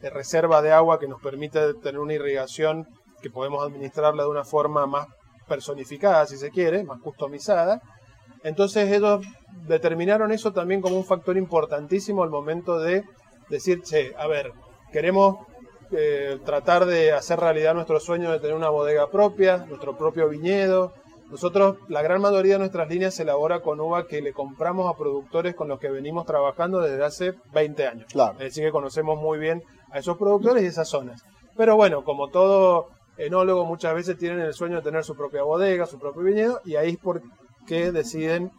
eh, 0.00 0.10
reserva 0.10 0.62
de 0.62 0.70
agua 0.70 1.00
que 1.00 1.08
nos 1.08 1.20
permite 1.20 1.74
tener 1.74 1.98
una 1.98 2.14
irrigación 2.14 2.86
que 3.20 3.30
podemos 3.30 3.66
administrarla 3.66 4.22
de 4.22 4.28
una 4.28 4.44
forma 4.44 4.86
más 4.86 5.08
personificada, 5.48 6.24
si 6.26 6.36
se 6.36 6.50
quiere, 6.50 6.84
más 6.84 7.00
customizada. 7.00 7.80
Entonces 8.44 8.92
ellos 8.92 9.26
determinaron 9.66 10.30
eso 10.30 10.52
también 10.52 10.80
como 10.80 10.96
un 10.96 11.04
factor 11.04 11.36
importantísimo 11.36 12.22
al 12.22 12.30
momento 12.30 12.78
de 12.78 13.02
decir, 13.48 13.82
che, 13.82 14.14
a 14.16 14.28
ver, 14.28 14.52
queremos 14.92 15.38
eh, 15.90 16.38
tratar 16.44 16.86
de 16.86 17.12
hacer 17.12 17.40
realidad 17.40 17.74
nuestro 17.74 18.00
sueño 18.00 18.30
de 18.30 18.40
tener 18.40 18.54
una 18.54 18.68
bodega 18.68 19.10
propia, 19.10 19.58
nuestro 19.68 19.96
propio 19.96 20.28
viñedo. 20.28 20.92
Nosotros, 21.30 21.76
la 21.88 22.02
gran 22.02 22.20
mayoría 22.20 22.54
de 22.54 22.60
nuestras 22.60 22.88
líneas 22.88 23.14
se 23.14 23.22
elabora 23.22 23.60
con 23.60 23.80
uva 23.80 24.06
que 24.06 24.22
le 24.22 24.32
compramos 24.32 24.92
a 24.92 24.96
productores 24.96 25.54
con 25.54 25.68
los 25.68 25.78
que 25.78 25.90
venimos 25.90 26.26
trabajando 26.26 26.80
desde 26.80 27.04
hace 27.04 27.34
20 27.52 27.86
años. 27.86 28.06
Claro. 28.12 28.32
Es 28.34 28.46
decir, 28.46 28.64
que 28.64 28.70
conocemos 28.70 29.18
muy 29.20 29.38
bien 29.38 29.62
a 29.90 29.98
esos 29.98 30.16
productores 30.16 30.62
y 30.62 30.66
esas 30.66 30.88
zonas. 30.88 31.22
Pero 31.56 31.76
bueno, 31.76 32.04
como 32.04 32.28
todo 32.28 32.88
enólogo, 33.18 33.64
muchas 33.64 33.94
veces 33.94 34.16
tienen 34.16 34.40
el 34.40 34.54
sueño 34.54 34.76
de 34.76 34.82
tener 34.82 35.04
su 35.04 35.16
propia 35.16 35.42
bodega, 35.42 35.86
su 35.86 35.98
propio 35.98 36.22
viñedo, 36.22 36.60
y 36.64 36.76
ahí 36.76 36.90
es 36.90 36.98
por 36.98 37.20
qué 37.66 37.92
deciden 37.92 38.50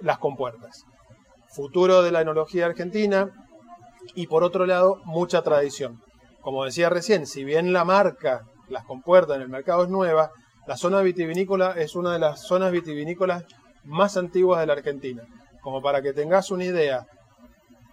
las 0.00 0.18
compuertas. 0.18 0.84
Futuro 1.54 2.02
de 2.02 2.12
la 2.12 2.20
enología 2.20 2.66
argentina 2.66 3.30
y 4.14 4.26
por 4.26 4.44
otro 4.44 4.66
lado, 4.66 5.00
mucha 5.04 5.42
tradición. 5.42 6.00
Como 6.42 6.64
decía 6.64 6.88
recién, 6.88 7.26
si 7.26 7.44
bien 7.44 7.72
la 7.72 7.84
marca, 7.84 8.42
las 8.68 8.84
compuertas 8.84 9.36
en 9.36 9.42
el 9.42 9.48
mercado 9.48 9.84
es 9.84 9.90
nueva, 9.90 10.30
la 10.66 10.76
zona 10.76 11.00
vitivinícola 11.00 11.72
es 11.72 11.94
una 11.96 12.12
de 12.12 12.18
las 12.18 12.46
zonas 12.46 12.72
vitivinícolas 12.72 13.44
más 13.84 14.16
antiguas 14.16 14.60
de 14.60 14.66
la 14.66 14.74
Argentina. 14.74 15.22
Como 15.62 15.82
para 15.82 16.00
que 16.00 16.12
tengas 16.12 16.50
una 16.50 16.64
idea, 16.64 17.06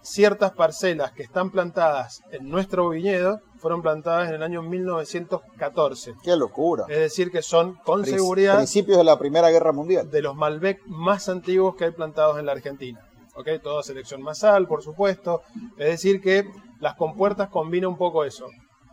ciertas 0.02 0.52
parcelas 0.52 1.12
que 1.12 1.22
están 1.22 1.50
plantadas 1.50 2.22
en 2.30 2.48
nuestro 2.48 2.88
viñedo 2.88 3.40
fueron 3.58 3.82
plantadas 3.82 4.28
en 4.28 4.36
el 4.36 4.42
año 4.42 4.62
1914. 4.62 6.14
¡Qué 6.22 6.36
locura! 6.36 6.84
Es 6.88 6.98
decir, 6.98 7.30
que 7.30 7.42
son 7.42 7.74
con 7.84 8.04
seguridad... 8.04 8.56
Principios 8.56 8.98
de 8.98 9.04
la 9.04 9.18
Primera 9.18 9.50
Guerra 9.50 9.72
Mundial. 9.72 10.10
De 10.10 10.22
los 10.22 10.36
Malbec 10.36 10.80
más 10.86 11.28
antiguos 11.28 11.74
que 11.74 11.84
hay 11.86 11.90
plantados 11.90 12.38
en 12.38 12.46
la 12.46 12.52
Argentina. 12.52 13.00
¿Ok? 13.34 13.48
Toda 13.62 13.82
selección 13.82 14.22
masal, 14.22 14.66
por 14.66 14.82
supuesto. 14.82 15.42
Es 15.76 15.88
decir, 15.88 16.20
que 16.20 16.48
las 16.80 16.94
compuertas 16.94 17.48
combinan 17.48 17.90
un 17.90 17.96
poco 17.96 18.24
eso. 18.24 18.46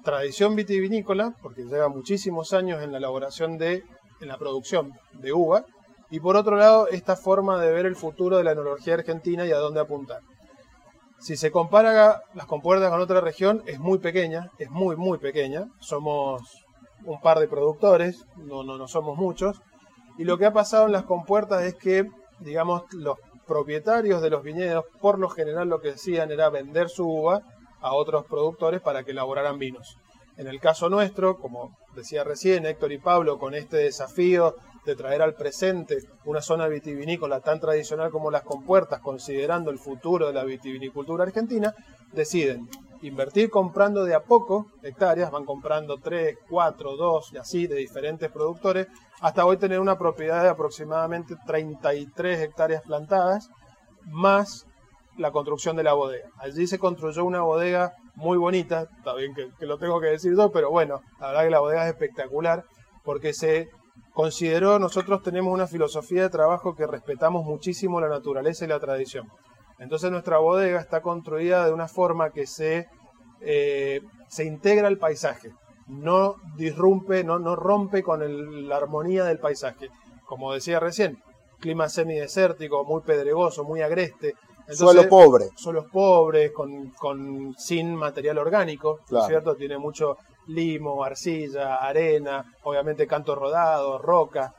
Tradición 0.03 0.55
vitivinícola, 0.55 1.33
porque 1.41 1.63
lleva 1.63 1.89
muchísimos 1.89 2.53
años 2.53 2.81
en 2.81 2.91
la 2.91 2.99
elaboración 2.99 3.57
de, 3.57 3.83
en 4.21 4.27
la 4.27 4.37
producción 4.37 4.93
de 5.13 5.33
uva, 5.33 5.65
y 6.11 6.19
por 6.19 6.35
otro 6.35 6.55
lado, 6.55 6.87
esta 6.87 7.15
forma 7.15 7.59
de 7.59 7.71
ver 7.71 7.85
el 7.85 7.95
futuro 7.95 8.37
de 8.37 8.43
la 8.43 8.51
enología 8.51 8.93
argentina 8.93 9.45
y 9.45 9.51
a 9.51 9.57
dónde 9.57 9.79
apuntar. 9.79 10.21
Si 11.19 11.35
se 11.35 11.51
compara 11.51 12.21
las 12.35 12.45
compuertas 12.45 12.91
con 12.91 13.01
otra 13.01 13.21
región, 13.21 13.63
es 13.65 13.79
muy 13.79 13.97
pequeña, 13.97 14.51
es 14.59 14.69
muy, 14.69 14.95
muy 14.95 15.17
pequeña. 15.17 15.65
Somos 15.79 16.41
un 17.05 17.19
par 17.21 17.39
de 17.39 17.47
productores, 17.47 18.25
no, 18.37 18.63
no, 18.63 18.77
no 18.77 18.87
somos 18.87 19.17
muchos. 19.17 19.59
Y 20.17 20.25
lo 20.25 20.37
que 20.37 20.45
ha 20.45 20.53
pasado 20.53 20.85
en 20.85 20.91
las 20.91 21.03
compuertas 21.03 21.63
es 21.63 21.75
que, 21.75 22.07
digamos, 22.39 22.83
los 22.91 23.17
propietarios 23.47 24.21
de 24.21 24.29
los 24.29 24.43
viñedos, 24.43 24.85
por 25.01 25.17
lo 25.19 25.29
general 25.29 25.69
lo 25.69 25.79
que 25.79 25.91
decían 25.91 26.31
era 26.31 26.49
vender 26.49 26.89
su 26.89 27.07
uva 27.07 27.41
a 27.85 27.93
otros 27.93 28.25
productores 28.25 28.81
para 28.81 29.03
que 29.03 29.11
elaboraran 29.11 29.59
vinos. 29.59 29.95
En 30.37 30.47
el 30.47 30.59
caso 30.59 30.89
nuestro, 30.89 31.37
como 31.37 31.77
decía 31.93 32.23
recién 32.23 32.65
Héctor 32.65 32.91
y 32.91 32.97
Pablo, 32.97 33.37
con 33.37 33.53
este 33.53 33.77
desafío 33.77 34.55
de 34.85 34.95
traer 34.95 35.21
al 35.21 35.35
presente 35.35 35.99
una 36.25 36.41
zona 36.41 36.67
vitivinícola 36.67 37.41
tan 37.41 37.59
tradicional 37.59 38.09
como 38.09 38.31
las 38.31 38.41
compuertas, 38.41 39.01
considerando 39.01 39.69
el 39.69 39.77
futuro 39.77 40.27
de 40.27 40.33
la 40.33 40.43
vitivinicultura 40.43 41.25
argentina, 41.25 41.75
deciden 42.11 42.67
invertir 43.03 43.51
comprando 43.51 44.03
de 44.03 44.15
a 44.15 44.23
poco 44.23 44.65
hectáreas, 44.81 45.29
van 45.29 45.45
comprando 45.45 45.99
3, 45.99 46.37
4, 46.49 46.95
2 46.97 47.33
y 47.33 47.37
así 47.37 47.67
de 47.67 47.75
diferentes 47.75 48.31
productores, 48.31 48.87
hasta 49.21 49.45
hoy 49.45 49.57
tener 49.57 49.79
una 49.79 49.97
propiedad 49.97 50.41
de 50.41 50.49
aproximadamente 50.49 51.35
33 51.45 52.39
hectáreas 52.39 52.81
plantadas, 52.81 53.51
más 54.05 54.65
la 55.17 55.31
construcción 55.31 55.75
de 55.75 55.83
la 55.83 55.93
bodega. 55.93 56.29
Allí 56.37 56.67
se 56.67 56.79
construyó 56.79 57.25
una 57.25 57.41
bodega 57.41 57.93
muy 58.15 58.37
bonita, 58.37 58.87
está 58.97 59.13
bien 59.13 59.33
que, 59.33 59.65
lo 59.65 59.77
tengo 59.77 59.99
que 59.99 60.07
decir 60.07 60.35
yo, 60.35 60.51
pero 60.51 60.71
bueno, 60.71 61.01
la 61.19 61.27
verdad 61.27 61.43
que 61.43 61.49
la 61.49 61.59
bodega 61.59 61.83
es 61.83 61.93
espectacular 61.93 62.65
porque 63.03 63.33
se 63.33 63.69
consideró, 64.13 64.79
nosotros 64.79 65.21
tenemos 65.21 65.53
una 65.53 65.67
filosofía 65.67 66.23
de 66.23 66.29
trabajo 66.29 66.75
que 66.75 66.87
respetamos 66.87 67.45
muchísimo 67.45 67.99
la 67.99 68.09
naturaleza 68.09 68.65
y 68.65 68.69
la 68.69 68.79
tradición. 68.79 69.27
Entonces 69.79 70.09
nuestra 70.11 70.37
bodega 70.37 70.79
está 70.79 71.01
construida 71.01 71.65
de 71.65 71.73
una 71.73 71.87
forma 71.87 72.29
que 72.31 72.47
se, 72.47 72.87
eh, 73.41 74.01
se 74.29 74.45
integra 74.45 74.87
al 74.87 74.97
paisaje, 74.97 75.51
no 75.87 76.35
disrumpe, 76.55 77.23
no, 77.23 77.39
no 77.39 77.55
rompe 77.55 78.01
con 78.01 78.67
la 78.67 78.77
armonía 78.77 79.25
del 79.25 79.39
paisaje. 79.39 79.89
Como 80.25 80.53
decía 80.53 80.79
recién, 80.79 81.21
clima 81.59 81.89
semidesértico, 81.89 82.83
muy 82.85 83.01
pedregoso, 83.01 83.63
muy 83.63 83.81
agreste. 83.81 84.35
Suelo 84.69 85.07
pobre. 85.07 85.49
Suelos 85.55 85.85
pobres, 85.91 86.51
con, 86.51 86.89
con, 86.91 87.55
sin 87.57 87.95
material 87.95 88.37
orgánico, 88.37 88.99
¿cierto? 89.27 89.55
Tiene 89.55 89.77
mucho 89.77 90.17
limo, 90.47 91.03
arcilla, 91.03 91.77
arena, 91.77 92.53
obviamente 92.63 93.07
canto 93.07 93.35
rodado, 93.35 93.97
roca. 93.97 94.53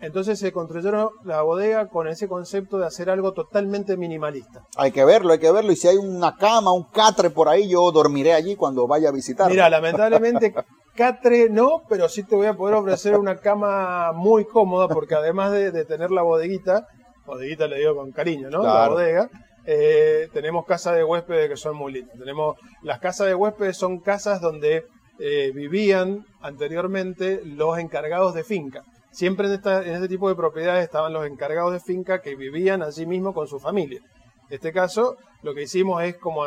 Entonces 0.00 0.38
se 0.38 0.52
construyeron 0.52 1.10
la 1.24 1.42
bodega 1.42 1.88
con 1.88 2.06
ese 2.06 2.28
concepto 2.28 2.78
de 2.78 2.86
hacer 2.86 3.10
algo 3.10 3.32
totalmente 3.32 3.96
minimalista. 3.96 4.62
Hay 4.76 4.92
que 4.92 5.04
verlo, 5.04 5.32
hay 5.32 5.40
que 5.40 5.50
verlo. 5.50 5.72
Y 5.72 5.76
si 5.76 5.88
hay 5.88 5.96
una 5.96 6.36
cama, 6.36 6.72
un 6.72 6.84
catre 6.84 7.30
por 7.30 7.48
ahí, 7.48 7.68
yo 7.68 7.90
dormiré 7.90 8.32
allí 8.32 8.54
cuando 8.54 8.86
vaya 8.86 9.08
a 9.08 9.12
visitar. 9.12 9.50
Mira, 9.50 9.68
lamentablemente 9.68 10.54
catre 10.94 11.48
no, 11.48 11.82
pero 11.88 12.08
sí 12.08 12.22
te 12.22 12.36
voy 12.36 12.46
a 12.46 12.54
poder 12.54 12.76
ofrecer 12.76 13.16
una 13.16 13.38
cama 13.38 14.12
muy 14.12 14.44
cómoda 14.44 14.86
porque 14.86 15.16
además 15.16 15.50
de, 15.50 15.84
tener 15.84 16.12
la 16.12 16.22
bodeguita, 16.22 16.86
bodeguita 17.28 17.66
le 17.68 17.78
digo 17.78 17.94
con 17.94 18.10
cariño, 18.10 18.50
¿no? 18.50 18.62
La 18.62 18.88
bodega. 18.88 19.28
Eh, 19.64 20.28
tenemos 20.32 20.64
casas 20.64 20.96
de 20.96 21.04
huéspedes 21.04 21.50
que 21.50 21.56
son 21.56 21.76
muy 21.76 21.92
lindas. 21.92 22.18
Tenemos 22.18 22.56
las 22.82 22.98
casas 22.98 23.26
de 23.26 23.34
huéspedes 23.34 23.76
son 23.76 24.00
casas 24.00 24.40
donde 24.40 24.84
eh, 25.20 25.52
vivían 25.54 26.24
anteriormente 26.40 27.40
los 27.44 27.78
encargados 27.78 28.34
de 28.34 28.44
finca. 28.44 28.82
Siempre 29.10 29.46
en, 29.46 29.52
este 29.52 30.08
tipo 30.08 30.28
de 30.28 30.36
propiedades 30.36 30.84
estaban 30.84 31.12
los 31.12 31.26
encargados 31.26 31.72
de 31.72 31.80
finca 31.80 32.20
que 32.20 32.34
vivían 32.34 32.82
allí 32.82 33.04
mismo 33.04 33.34
con 33.34 33.46
su 33.46 33.58
familia. 33.58 34.00
En 34.48 34.54
este 34.54 34.72
caso, 34.72 35.16
lo 35.42 35.54
que 35.54 35.62
hicimos 35.62 36.02
es 36.02 36.16
como 36.16 36.42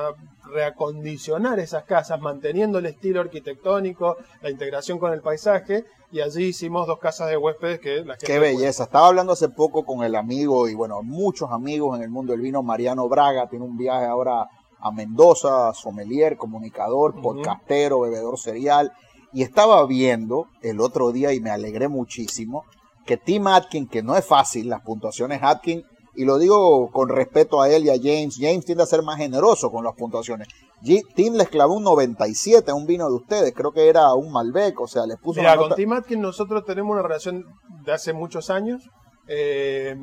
reacondicionar 0.46 1.60
esas 1.60 1.84
casas, 1.84 2.20
manteniendo 2.20 2.79
el 2.79 2.88
estilo 2.88 3.22
arquitectónico, 3.22 4.17
la 4.41 4.50
integración 4.50 4.98
con 4.98 5.13
el 5.13 5.22
paisaje, 5.22 5.86
y 6.12 6.20
allí 6.20 6.46
hicimos 6.46 6.88
dos 6.88 7.00
casas 7.00 7.29
de 7.29 7.38
huéspedes 7.38 7.79
que 7.79 8.03
la 8.03 8.17
Qué 8.17 8.39
belleza. 8.39 8.84
Estaba 8.84 9.08
hablando 9.08 9.34
hace 9.34 9.50
poco 9.50 9.86
con 9.86 10.03
el 10.03 10.15
amigo, 10.15 10.67
y 10.67 10.74
bueno, 10.74 11.03
muchos 11.03 11.51
amigos 11.51 11.96
en 11.98 12.03
el 12.03 12.10
mundo 12.10 12.34
del 12.34 12.41
vino, 12.41 12.63
Mariano 12.63 13.08
Braga, 13.08 13.48
tiene 13.48 13.65
un 13.65 13.77
viaje 13.77 14.05
ahora 14.05 14.48
a 14.79 14.91
Mendoza, 14.91 15.74
sommelier, 15.74 16.38
comunicador, 16.38 17.22
podcastero, 17.22 18.01
bebedor 18.01 18.39
serial. 18.39 18.91
Y 19.31 19.43
estaba 19.43 19.86
viendo 19.86 20.48
el 20.62 20.81
otro 20.81 21.12
día 21.12 21.31
y 21.34 21.39
me 21.39 21.51
alegré 21.51 21.88
muchísimo 21.88 22.65
que 23.05 23.15
Tim 23.17 23.48
Atkin, 23.48 23.88
que 23.88 24.03
no 24.03 24.17
es 24.17 24.25
fácil, 24.25 24.70
las 24.70 24.81
puntuaciones 24.81 25.41
Atkin, 25.43 25.86
y 26.15 26.25
lo 26.25 26.38
digo 26.38 26.89
con 26.91 27.10
respeto 27.10 27.62
a 27.62 27.70
él 27.70 27.86
y 27.86 27.89
a 27.89 27.96
James, 27.96 28.38
James 28.39 28.65
tiende 28.65 28.84
a 28.84 28.88
ser 28.88 29.01
más 29.01 29.18
generoso 29.18 29.72
con 29.72 29.84
las 29.84 29.96
puntuaciones. 29.96 30.48
Tim 31.15 31.36
les 31.36 31.50
clavó 31.50 31.75
un 31.75 31.84
97 31.84 32.72
a 32.72 32.74
un 32.74 32.86
vino 32.86 33.08
de 33.08 33.15
ustedes, 33.15 33.53
creo 33.53 33.72
que 33.72 33.88
era 33.88 34.13
un 34.13 34.32
Malbec, 34.32 34.80
o 34.80 34.88
sea, 34.88 35.06
les 35.06 35.18
puso 35.18 35.39
Mira, 35.39 35.56
con 35.56 35.75
Tim 35.75 35.94
Atkin 35.94 36.20
nosotros 36.20 36.65
tenemos 36.65 36.91
una 36.91 37.03
relación 37.03 37.46
de 37.86 37.91
hace 37.91 38.13
muchos 38.13 38.50
años. 38.50 38.89
Eh, 39.27 39.96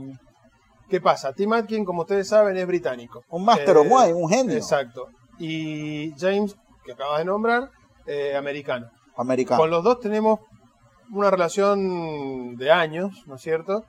¿Qué 0.89 1.01
pasa? 1.01 1.33
Tim 1.33 1.53
Atkin, 1.53 1.85
como 1.85 2.03
ustedes 2.03 2.29
saben, 2.29 2.57
es 2.57 2.67
británico. 2.67 3.23
Un 3.29 3.45
Master 3.45 3.77
of 3.77 3.87
eh, 3.87 3.91
Wine, 3.91 4.15
un 4.15 4.29
genio. 4.29 4.57
Exacto. 4.57 5.09
Y 5.39 6.13
James, 6.19 6.57
que 6.85 6.93
acabas 6.93 7.19
de 7.19 7.25
nombrar, 7.27 7.71
eh, 8.07 8.35
americano. 8.37 8.89
Americano. 9.17 9.61
Con 9.61 9.71
los 9.71 9.85
dos 9.85 10.01
tenemos 10.01 10.41
una 11.13 11.31
relación 11.31 12.57
de 12.57 12.71
años, 12.71 13.25
¿no 13.27 13.35
es 13.35 13.43
cierto? 13.43 13.85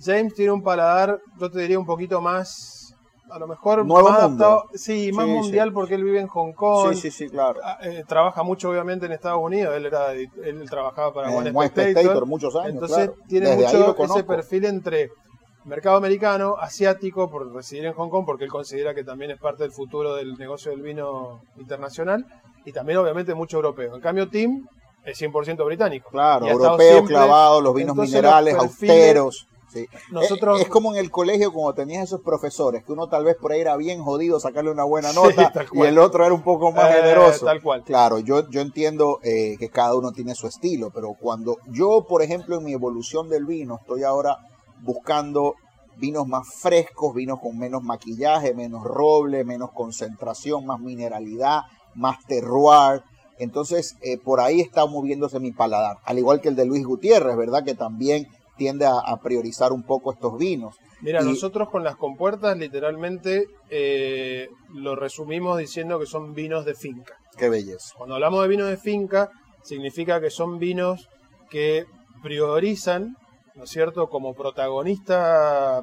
James 0.00 0.34
tiene 0.34 0.52
un 0.52 0.62
paladar, 0.62 1.18
yo 1.38 1.50
te 1.50 1.60
diría 1.60 1.78
un 1.78 1.86
poquito 1.86 2.20
más, 2.20 2.94
a 3.30 3.38
lo 3.38 3.46
mejor 3.46 3.84
Nuevo 3.84 4.08
más 4.08 4.18
adaptado, 4.18 4.64
sí, 4.74 5.10
más 5.12 5.26
mundial 5.26 5.72
porque 5.72 5.94
él 5.94 6.04
vive 6.04 6.20
en 6.20 6.28
Hong 6.28 6.52
Kong. 6.52 6.94
Sí, 6.94 7.00
sí, 7.02 7.10
sí, 7.10 7.28
claro. 7.28 7.60
Ah, 7.62 7.78
eh, 7.82 8.04
trabaja 8.06 8.42
mucho 8.42 8.70
obviamente 8.70 9.06
en 9.06 9.12
Estados 9.12 9.40
Unidos, 9.42 9.76
él 9.76 9.86
era 9.86 10.12
él 10.12 10.64
trabajaba 10.68 11.12
para 11.12 11.30
One 11.30 11.68
Spectator, 11.68 12.26
muchos 12.26 12.54
años, 12.56 12.74
Entonces 12.74 13.10
tiene 13.26 13.56
mucho 13.56 13.96
ese 14.04 14.24
perfil 14.24 14.64
entre 14.66 15.10
mercado 15.64 15.96
americano, 15.96 16.56
asiático, 16.58 17.30
por 17.30 17.52
residir 17.52 17.84
en 17.84 17.92
Hong 17.92 18.08
Kong, 18.08 18.24
porque 18.24 18.44
él 18.44 18.50
considera 18.50 18.94
que 18.94 19.04
también 19.04 19.30
es 19.30 19.38
parte 19.38 19.64
del 19.64 19.72
futuro 19.72 20.14
del 20.14 20.38
negocio 20.38 20.70
del 20.70 20.82
vino 20.82 21.42
internacional, 21.58 22.24
y 22.64 22.72
también 22.72 22.98
obviamente 22.98 23.34
mucho 23.34 23.56
europeo. 23.56 23.94
En 23.94 24.00
cambio, 24.00 24.28
Tim 24.28 24.66
es 25.04 25.20
100% 25.20 25.64
británico. 25.64 26.10
Claro, 26.10 26.46
europeo, 26.46 27.04
clavado, 27.04 27.60
los 27.60 27.74
vinos 27.74 27.96
minerales, 27.96 28.54
austeros. 28.54 29.47
Nosotros, 30.10 30.60
es, 30.60 30.68
como 30.68 30.92
en 30.92 30.98
el 30.98 31.10
colegio 31.10 31.52
cuando 31.52 31.74
tenías 31.74 32.04
esos 32.04 32.20
profesores, 32.20 32.84
que 32.84 32.92
uno 32.92 33.08
tal 33.08 33.24
vez 33.24 33.36
por 33.36 33.52
ahí 33.52 33.60
era 33.60 33.76
bien 33.76 34.02
jodido 34.02 34.40
sacarle 34.40 34.70
una 34.70 34.84
buena 34.84 35.12
nota 35.12 35.52
y 35.72 35.80
el 35.82 35.98
otro 35.98 36.24
era 36.24 36.34
un 36.34 36.42
poco 36.42 36.72
más 36.72 36.90
eh, 36.90 37.02
generoso. 37.02 37.46
Tal 37.46 37.62
cual. 37.62 37.82
Claro, 37.84 38.18
yo, 38.18 38.48
yo 38.48 38.60
entiendo 38.60 39.20
eh, 39.22 39.56
que 39.58 39.68
cada 39.68 39.94
uno 39.94 40.12
tiene 40.12 40.34
su 40.34 40.46
estilo, 40.46 40.90
pero 40.90 41.14
cuando 41.20 41.58
yo, 41.66 42.06
por 42.08 42.22
ejemplo, 42.22 42.56
en 42.56 42.64
mi 42.64 42.72
evolución 42.72 43.28
del 43.28 43.44
vino, 43.46 43.78
estoy 43.80 44.04
ahora 44.04 44.38
buscando 44.82 45.54
vinos 45.98 46.26
más 46.26 46.46
frescos, 46.54 47.14
vinos 47.14 47.40
con 47.40 47.58
menos 47.58 47.82
maquillaje, 47.82 48.54
menos 48.54 48.84
roble, 48.84 49.44
menos 49.44 49.72
concentración, 49.72 50.64
más 50.64 50.80
mineralidad, 50.80 51.62
más 51.94 52.18
terroir. 52.26 53.02
Entonces, 53.38 53.96
eh, 54.02 54.18
por 54.18 54.40
ahí 54.40 54.60
está 54.60 54.86
moviéndose 54.86 55.38
mi 55.40 55.52
paladar. 55.52 55.98
Al 56.04 56.18
igual 56.18 56.40
que 56.40 56.48
el 56.48 56.56
de 56.56 56.64
Luis 56.64 56.84
Gutiérrez, 56.84 57.36
¿verdad? 57.36 57.64
Que 57.64 57.74
también 57.74 58.28
tiende 58.58 58.84
a, 58.84 59.16
priorizar 59.22 59.72
un 59.72 59.84
poco 59.84 60.12
estos 60.12 60.36
vinos. 60.36 60.76
Mira, 61.00 61.22
nosotros 61.22 61.70
con 61.70 61.84
las 61.84 61.96
compuertas 61.96 62.58
literalmente 62.58 63.46
eh, 63.70 64.48
lo 64.74 64.96
resumimos 64.96 65.56
diciendo 65.56 65.98
que 65.98 66.06
son 66.06 66.34
vinos 66.34 66.66
de 66.66 66.74
finca. 66.74 67.14
Qué 67.38 67.48
belleza. 67.48 67.94
Cuando 67.96 68.16
hablamos 68.16 68.42
de 68.42 68.48
vinos 68.48 68.68
de 68.68 68.76
finca, 68.76 69.30
significa 69.62 70.20
que 70.20 70.30
son 70.30 70.58
vinos 70.58 71.08
que 71.50 71.86
priorizan, 72.22 73.16
¿no 73.54 73.64
es 73.64 73.70
cierto?, 73.70 74.08
como 74.08 74.34
protagonista 74.34 75.82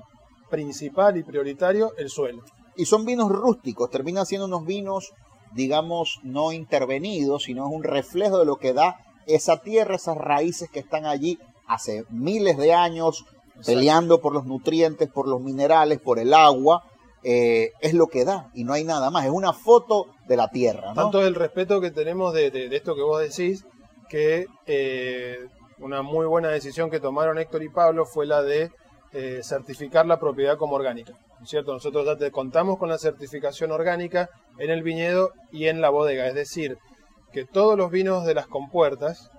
principal 0.50 1.17
y 1.17 1.24
prioritario 1.24 1.94
el 1.98 2.10
suelo. 2.10 2.44
Y 2.75 2.86
son 2.86 3.05
vinos 3.05 3.29
rústicos, 3.29 3.89
terminan 3.89 4.25
siendo 4.25 4.48
unos 4.48 4.65
vinos, 4.65 5.13
digamos, 5.53 6.20
no 6.24 6.51
intervenidos, 6.51 7.44
sino 7.44 7.67
es 7.67 7.74
un 7.74 7.84
reflejo 7.84 8.38
de 8.38 8.46
lo 8.46 8.58
que 8.58 8.74
da 8.74 8.98
esa 9.27 9.62
tierra, 9.62 9.96
esas 9.96 10.17
raíces 10.17 10.70
que 10.70 10.79
están 10.79 11.05
allí 11.05 11.39
hace 11.67 12.05
miles 12.10 12.57
de 12.57 12.74
años 12.74 13.25
peleando 13.65 14.19
por 14.22 14.34
los 14.34 14.45
nutrientes, 14.45 15.10
por 15.10 15.27
los 15.27 15.41
minerales, 15.41 16.00
por 16.00 16.19
el 16.19 16.34
agua, 16.34 16.84
eh, 17.24 17.72
es 17.79 17.93
lo 17.93 18.07
que 18.07 18.25
da 18.25 18.50
y 18.53 18.63
no 18.63 18.74
hay 18.74 18.84
nada 18.84 19.10
más. 19.10 19.25
Es 19.25 19.31
una 19.31 19.53
foto 19.53 20.07
de 20.27 20.38
la 20.38 20.50
tierra. 20.50 20.93
Tanto 20.93 21.25
el 21.25 21.36
respeto 21.36 21.81
que 21.81 21.91
tenemos 21.91 22.34
de, 22.34 22.69
esto 22.72 22.95
que 22.95 23.01
vos 23.01 23.19
decís, 23.19 23.65
que 24.10 24.45
eh, 24.67 25.38
una 25.79 26.01
muy 26.01 26.25
buena 26.25 26.50
decisión 26.50 26.89
que 26.89 27.00
tomaron 27.00 27.39
Héctor 27.39 27.63
y 27.63 27.69
Pablo 27.69 28.05
fue 28.05 28.25
la 28.25 28.43
de 28.43 28.72
eh, 29.12 29.39
certificar 29.43 30.05
la 30.05 30.19
propiedad 30.19 30.57
como 30.57 30.75
orgánica. 30.75 31.13
cierto? 31.45 31.74
Nosotros 31.74 32.05
ya 32.05 32.17
te 32.17 32.31
contamos 32.31 32.77
con 32.77 32.89
la 32.89 32.98
certificación 32.98 33.72
orgánica 33.72 34.29
en 34.60 34.69
el 34.69 34.84
viñedo 34.84 35.31
y 35.51 35.67
en 35.67 35.81
la 35.81 35.89
bodega. 35.89 36.27
Es 36.27 36.36
decir, 36.36 36.77
que 37.31 37.45
todos 37.45 37.77
los 37.77 37.91
vinos 37.91 38.25
de 38.25 38.36
las 38.36 38.48
compuertas, 38.48 39.31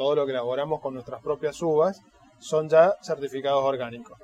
todo 0.00 0.14
lo 0.14 0.24
que 0.24 0.32
elaboramos 0.32 0.80
con 0.80 0.94
nuestras 0.94 1.20
propias 1.20 1.60
uvas, 1.60 2.00
son 2.38 2.70
ya 2.70 2.94
certificados 3.02 3.62
orgánicos. 3.62 4.18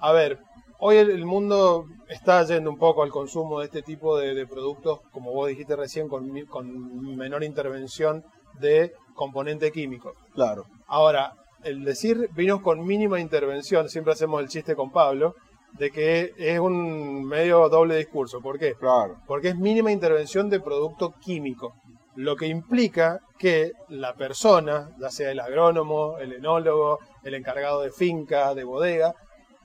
A 0.00 0.10
ver, 0.10 0.38
hoy 0.78 0.96
el, 0.96 1.26
mundo 1.26 1.84
está 2.08 2.42
yendo 2.44 2.70
un 2.70 2.78
poco 2.78 3.02
al 3.02 3.10
consumo 3.10 3.60
de 3.60 3.66
este 3.66 3.82
tipo 3.82 4.16
de, 4.16 4.46
productos, 4.46 5.00
como 5.12 5.30
vos 5.34 5.50
dijiste 5.50 5.76
recién, 5.76 6.08
con, 6.08 6.46
con, 6.46 7.14
menor 7.14 7.44
intervención 7.44 8.24
de 8.58 8.94
componente 9.14 9.70
químico. 9.70 10.14
Claro. 10.32 10.64
Ahora, 10.86 11.34
el 11.62 11.84
decir 11.84 12.30
vinos 12.34 12.62
con 12.62 12.82
mínima 12.82 13.20
intervención, 13.20 13.90
siempre 13.90 14.14
hacemos 14.14 14.40
el 14.40 14.48
chiste 14.48 14.74
con 14.74 14.90
Pablo, 14.90 15.34
de 15.72 15.90
que 15.90 16.32
es 16.38 16.58
un 16.58 17.22
medio 17.24 17.68
doble 17.68 17.98
discurso. 17.98 18.40
¿Por 18.40 18.58
qué? 18.58 18.76
Claro. 18.76 19.16
Porque 19.26 19.48
es 19.48 19.56
mínima 19.56 19.92
intervención 19.92 20.48
de 20.48 20.58
producto 20.58 21.12
químico 21.20 21.74
lo 22.16 22.36
que 22.36 22.46
implica 22.46 23.20
que 23.38 23.72
la 23.88 24.14
persona, 24.14 24.90
ya 24.98 25.10
sea 25.10 25.30
el 25.30 25.40
agrónomo, 25.40 26.18
el 26.18 26.32
enólogo, 26.32 26.98
el 27.22 27.34
encargado 27.34 27.82
de 27.82 27.90
finca, 27.90 28.54
de 28.54 28.64
bodega, 28.64 29.14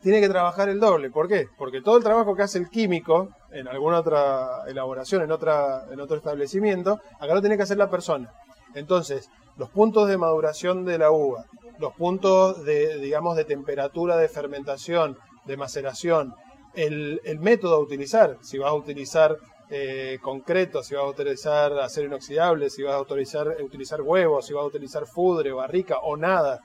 tiene 0.02 0.22
que 0.22 0.30
trabajar 0.30 0.70
el 0.70 0.80
doble. 0.80 1.10
¿Por 1.10 1.28
qué? 1.28 1.48
Porque 1.58 1.82
todo 1.82 1.98
el 1.98 2.04
trabajo 2.04 2.36
que 2.36 2.44
hace 2.44 2.60
el 2.60 2.70
químico 2.70 3.30
en 3.52 3.68
alguna 3.68 4.00
otra 4.00 4.64
elaboración, 4.68 5.24
en, 5.24 5.32
otra, 5.32 5.86
en 5.92 6.00
otro 6.00 6.18
establecimiento, 6.18 7.00
acá 7.20 7.34
lo 7.34 7.42
tiene 7.42 7.58
que 7.58 7.64
hacer 7.64 7.78
la 7.78 7.90
persona. 7.90 8.32
Entonces, 8.76 9.30
los 9.58 9.70
puntos 9.70 10.08
de 10.08 10.18
maduración 10.18 10.86
de 10.86 10.98
la 10.98 11.12
uva, 11.12 11.46
los 11.80 11.94
puntos 11.94 12.64
de, 12.64 12.98
digamos, 12.98 13.36
de 13.36 13.46
temperatura 13.46 14.18
de 14.18 14.30
fermentación, 14.30 15.18
de 15.46 15.58
maceración, 15.58 16.36
el, 16.74 17.22
el 17.24 17.40
método 17.40 17.76
a 17.76 17.80
utilizar, 17.80 18.38
si 18.42 18.58
vas 18.58 18.70
a 18.70 18.76
utilizar 18.76 19.38
eh, 19.70 20.20
concreto, 20.22 20.82
si 20.82 20.96
vas 20.96 21.04
a 21.04 21.08
utilizar 21.08 21.74
acero 21.74 22.08
inoxidable, 22.08 22.70
si 22.70 22.84
vas 22.84 22.96
a 22.96 23.02
utilizar, 23.02 23.48
utilizar 23.62 24.02
huevos, 24.02 24.46
si 24.46 24.54
vas 24.54 24.64
a 24.64 24.68
utilizar 24.68 25.06
fudre, 25.06 25.52
barrica 25.52 25.98
o 26.00 26.16
nada. 26.16 26.62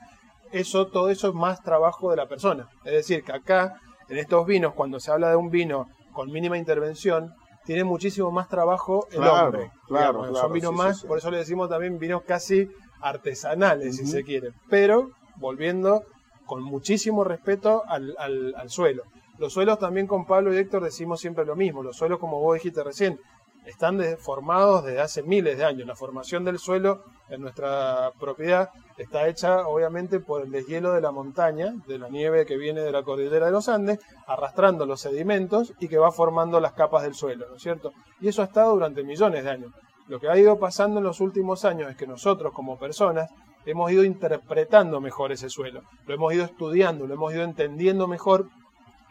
Eso, 0.51 0.87
todo 0.87 1.09
eso 1.09 1.29
es 1.29 1.33
más 1.33 1.61
trabajo 1.61 2.11
de 2.11 2.17
la 2.17 2.27
persona. 2.27 2.67
Es 2.85 2.93
decir, 2.93 3.23
que 3.23 3.33
acá, 3.33 3.79
en 4.07 4.17
estos 4.17 4.45
vinos, 4.45 4.73
cuando 4.73 4.99
se 4.99 5.11
habla 5.11 5.29
de 5.29 5.35
un 5.35 5.49
vino 5.49 5.87
con 6.13 6.31
mínima 6.31 6.57
intervención, 6.57 7.33
tiene 7.65 7.83
muchísimo 7.83 8.31
más 8.31 8.47
trabajo 8.47 9.07
el 9.11 9.23
hombre. 9.23 9.71
Claro, 9.87 10.33
son 10.33 10.53
vinos 10.53 10.73
más, 10.73 11.03
por 11.03 11.17
eso 11.17 11.31
le 11.31 11.37
decimos 11.37 11.69
también 11.69 11.97
vinos 11.97 12.21
casi 12.25 12.69
artesanales, 13.01 13.97
si 13.97 14.05
se 14.05 14.23
quiere. 14.23 14.51
Pero, 14.69 15.11
volviendo 15.37 16.03
con 16.45 16.61
muchísimo 16.63 17.23
respeto 17.23 17.83
al, 17.87 18.15
al 18.17 18.69
suelo. 18.69 19.03
Los 19.39 19.53
suelos 19.53 19.79
también 19.79 20.07
con 20.07 20.25
Pablo 20.25 20.53
y 20.53 20.57
Héctor 20.57 20.83
decimos 20.83 21.19
siempre 21.19 21.45
lo 21.45 21.55
mismo. 21.55 21.81
Los 21.81 21.97
suelos, 21.97 22.19
como 22.19 22.39
vos 22.39 22.53
dijiste 22.55 22.83
recién, 22.83 23.19
están 23.65 23.99
formados 24.19 24.83
desde 24.83 25.01
hace 25.01 25.23
miles 25.23 25.57
de 25.57 25.65
años. 25.65 25.87
La 25.87 25.95
formación 25.95 26.43
del 26.43 26.59
suelo 26.59 27.03
en 27.29 27.41
nuestra 27.41 28.11
propiedad 28.19 28.69
está 28.97 29.27
hecha 29.27 29.67
obviamente 29.67 30.19
por 30.19 30.43
el 30.43 30.51
deshielo 30.51 30.91
de 30.91 31.01
la 31.01 31.11
montaña, 31.11 31.73
de 31.87 31.97
la 31.97 32.09
nieve 32.09 32.45
que 32.45 32.57
viene 32.57 32.81
de 32.81 32.91
la 32.91 33.03
cordillera 33.03 33.47
de 33.47 33.51
los 33.51 33.69
Andes, 33.69 33.99
arrastrando 34.27 34.85
los 34.85 35.01
sedimentos 35.01 35.73
y 35.79 35.87
que 35.87 35.97
va 35.97 36.11
formando 36.11 36.59
las 36.59 36.73
capas 36.73 37.03
del 37.03 37.15
suelo, 37.15 37.47
¿no 37.49 37.55
es 37.55 37.61
cierto? 37.61 37.91
Y 38.21 38.27
eso 38.27 38.41
ha 38.41 38.45
estado 38.45 38.73
durante 38.73 39.03
millones 39.03 39.43
de 39.43 39.49
años. 39.49 39.71
Lo 40.07 40.19
que 40.19 40.29
ha 40.29 40.37
ido 40.37 40.59
pasando 40.59 40.99
en 40.99 41.05
los 41.05 41.21
últimos 41.21 41.65
años 41.65 41.89
es 41.89 41.97
que 41.97 42.05
nosotros 42.05 42.53
como 42.53 42.77
personas 42.77 43.31
hemos 43.65 43.89
ido 43.91 44.03
interpretando 44.03 44.99
mejor 44.99 45.31
ese 45.31 45.49
suelo, 45.49 45.81
lo 46.05 46.13
hemos 46.13 46.33
ido 46.33 46.43
estudiando, 46.43 47.07
lo 47.07 47.13
hemos 47.13 47.33
ido 47.33 47.43
entendiendo 47.43 48.07
mejor 48.07 48.47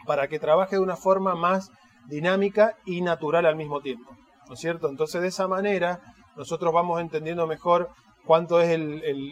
para 0.05 0.27
que 0.27 0.39
trabaje 0.39 0.75
de 0.75 0.81
una 0.81 0.95
forma 0.95 1.35
más 1.35 1.71
dinámica 2.07 2.75
y 2.85 3.01
natural 3.01 3.45
al 3.45 3.55
mismo 3.55 3.81
tiempo. 3.81 4.11
¿No 4.47 4.55
es 4.55 4.59
cierto? 4.59 4.89
Entonces 4.89 5.21
de 5.21 5.29
esa 5.29 5.47
manera 5.47 6.01
nosotros 6.35 6.73
vamos 6.73 6.99
entendiendo 6.99 7.47
mejor 7.47 7.89
cuánto 8.25 8.61
es 8.61 8.79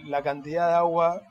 la 0.06 0.22
cantidad 0.22 0.68
de 0.68 0.76
agua 0.76 1.22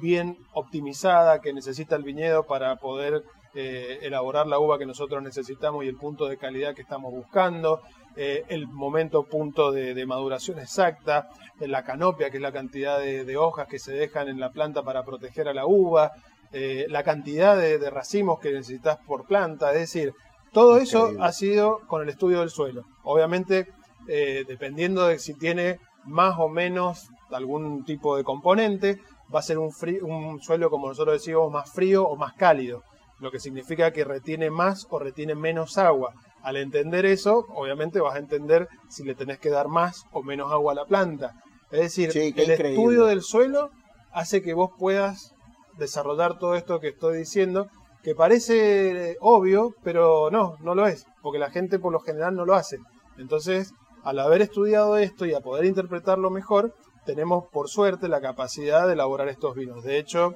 bien 0.00 0.38
optimizada 0.52 1.40
que 1.40 1.52
necesita 1.52 1.96
el 1.96 2.02
viñedo 2.02 2.44
para 2.44 2.76
poder 2.76 3.22
eh, 3.56 4.00
elaborar 4.02 4.46
la 4.46 4.58
uva 4.58 4.78
que 4.78 4.86
nosotros 4.86 5.22
necesitamos 5.22 5.84
y 5.84 5.88
el 5.88 5.96
punto 5.96 6.26
de 6.26 6.36
calidad 6.36 6.74
que 6.74 6.82
estamos 6.82 7.12
buscando, 7.12 7.82
eh, 8.16 8.44
el 8.48 8.66
momento 8.66 9.24
punto 9.24 9.70
de, 9.70 10.06
maduración 10.06 10.58
exacta, 10.58 11.28
la 11.60 11.84
canopia, 11.84 12.30
que 12.30 12.38
es 12.38 12.42
la 12.42 12.50
cantidad 12.50 12.98
de, 12.98 13.36
hojas 13.36 13.68
que 13.68 13.78
se 13.78 13.92
dejan 13.92 14.28
en 14.28 14.40
la 14.40 14.50
planta 14.50 14.82
para 14.82 15.04
proteger 15.04 15.48
a 15.48 15.54
la 15.54 15.66
uva, 15.66 16.12
eh, 16.56 16.86
la 16.88 17.02
cantidad 17.02 17.56
de, 17.56 17.90
racimos 17.90 18.38
que 18.38 18.52
necesitas 18.52 18.98
por 19.08 19.26
planta, 19.26 19.72
es 19.72 19.80
decir, 19.80 20.12
todo 20.52 20.76
eso 20.76 21.10
ha 21.18 21.32
sido 21.32 21.80
con 21.88 22.00
el 22.02 22.08
estudio 22.08 22.38
del 22.38 22.50
suelo. 22.50 22.84
Obviamente, 23.02 23.66
eh, 24.06 24.44
dependiendo 24.46 25.08
de 25.08 25.18
si 25.18 25.34
tiene 25.34 25.80
más 26.04 26.36
o 26.38 26.48
menos 26.48 27.08
algún 27.32 27.84
tipo 27.84 28.16
de 28.16 28.22
componente, 28.22 29.00
va 29.34 29.40
a 29.40 29.42
ser 29.42 29.58
un, 29.58 29.72
un 30.02 30.40
suelo, 30.40 30.70
como 30.70 30.86
nosotros 30.86 31.14
decimos, 31.14 31.50
más 31.50 31.72
frío 31.72 32.06
o 32.06 32.14
más 32.14 32.34
cálido, 32.34 32.84
lo 33.18 33.32
que 33.32 33.40
significa 33.40 33.90
que 33.90 34.04
retiene 34.04 34.48
más 34.48 34.86
o 34.90 35.00
retiene 35.00 35.34
menos 35.34 35.76
agua. 35.76 36.14
Al 36.44 36.56
entender 36.56 37.04
eso, 37.04 37.46
obviamente 37.48 37.98
vas 37.98 38.14
a 38.14 38.20
entender 38.20 38.68
si 38.88 39.02
le 39.02 39.16
tenés 39.16 39.40
que 39.40 39.50
dar 39.50 39.66
más 39.66 40.04
o 40.12 40.22
menos 40.22 40.52
agua 40.52 40.70
a 40.70 40.76
la 40.76 40.84
planta. 40.84 41.32
Es 41.72 41.80
decir, 41.80 42.10
el 42.16 42.50
estudio 42.52 43.06
del 43.06 43.22
suelo 43.22 43.70
hace 44.12 44.40
que 44.40 44.54
vos 44.54 44.70
puedas 44.78 45.33
desarrollar 45.78 46.38
todo 46.38 46.54
esto 46.54 46.80
que 46.80 46.88
estoy 46.88 47.18
diciendo, 47.18 47.68
que 48.02 48.14
parece 48.14 49.16
obvio, 49.20 49.74
pero 49.82 50.30
no, 50.30 50.56
no 50.60 50.74
lo 50.74 50.86
es, 50.86 51.06
porque 51.22 51.38
la 51.38 51.50
gente 51.50 51.78
por 51.78 51.92
lo 51.92 52.00
general 52.00 52.34
no 52.34 52.44
lo 52.44 52.54
hace. 52.54 52.78
Entonces, 53.16 53.72
al 54.02 54.18
haber 54.18 54.42
estudiado 54.42 54.98
esto 54.98 55.26
y 55.26 55.34
a 55.34 55.40
poder 55.40 55.64
interpretarlo 55.64 56.30
mejor, 56.30 56.74
tenemos 57.06 57.44
por 57.52 57.68
suerte 57.68 58.08
la 58.08 58.20
capacidad 58.20 58.86
de 58.86 58.94
elaborar 58.94 59.28
estos 59.28 59.54
vinos. 59.54 59.84
De 59.84 59.98
hecho, 59.98 60.34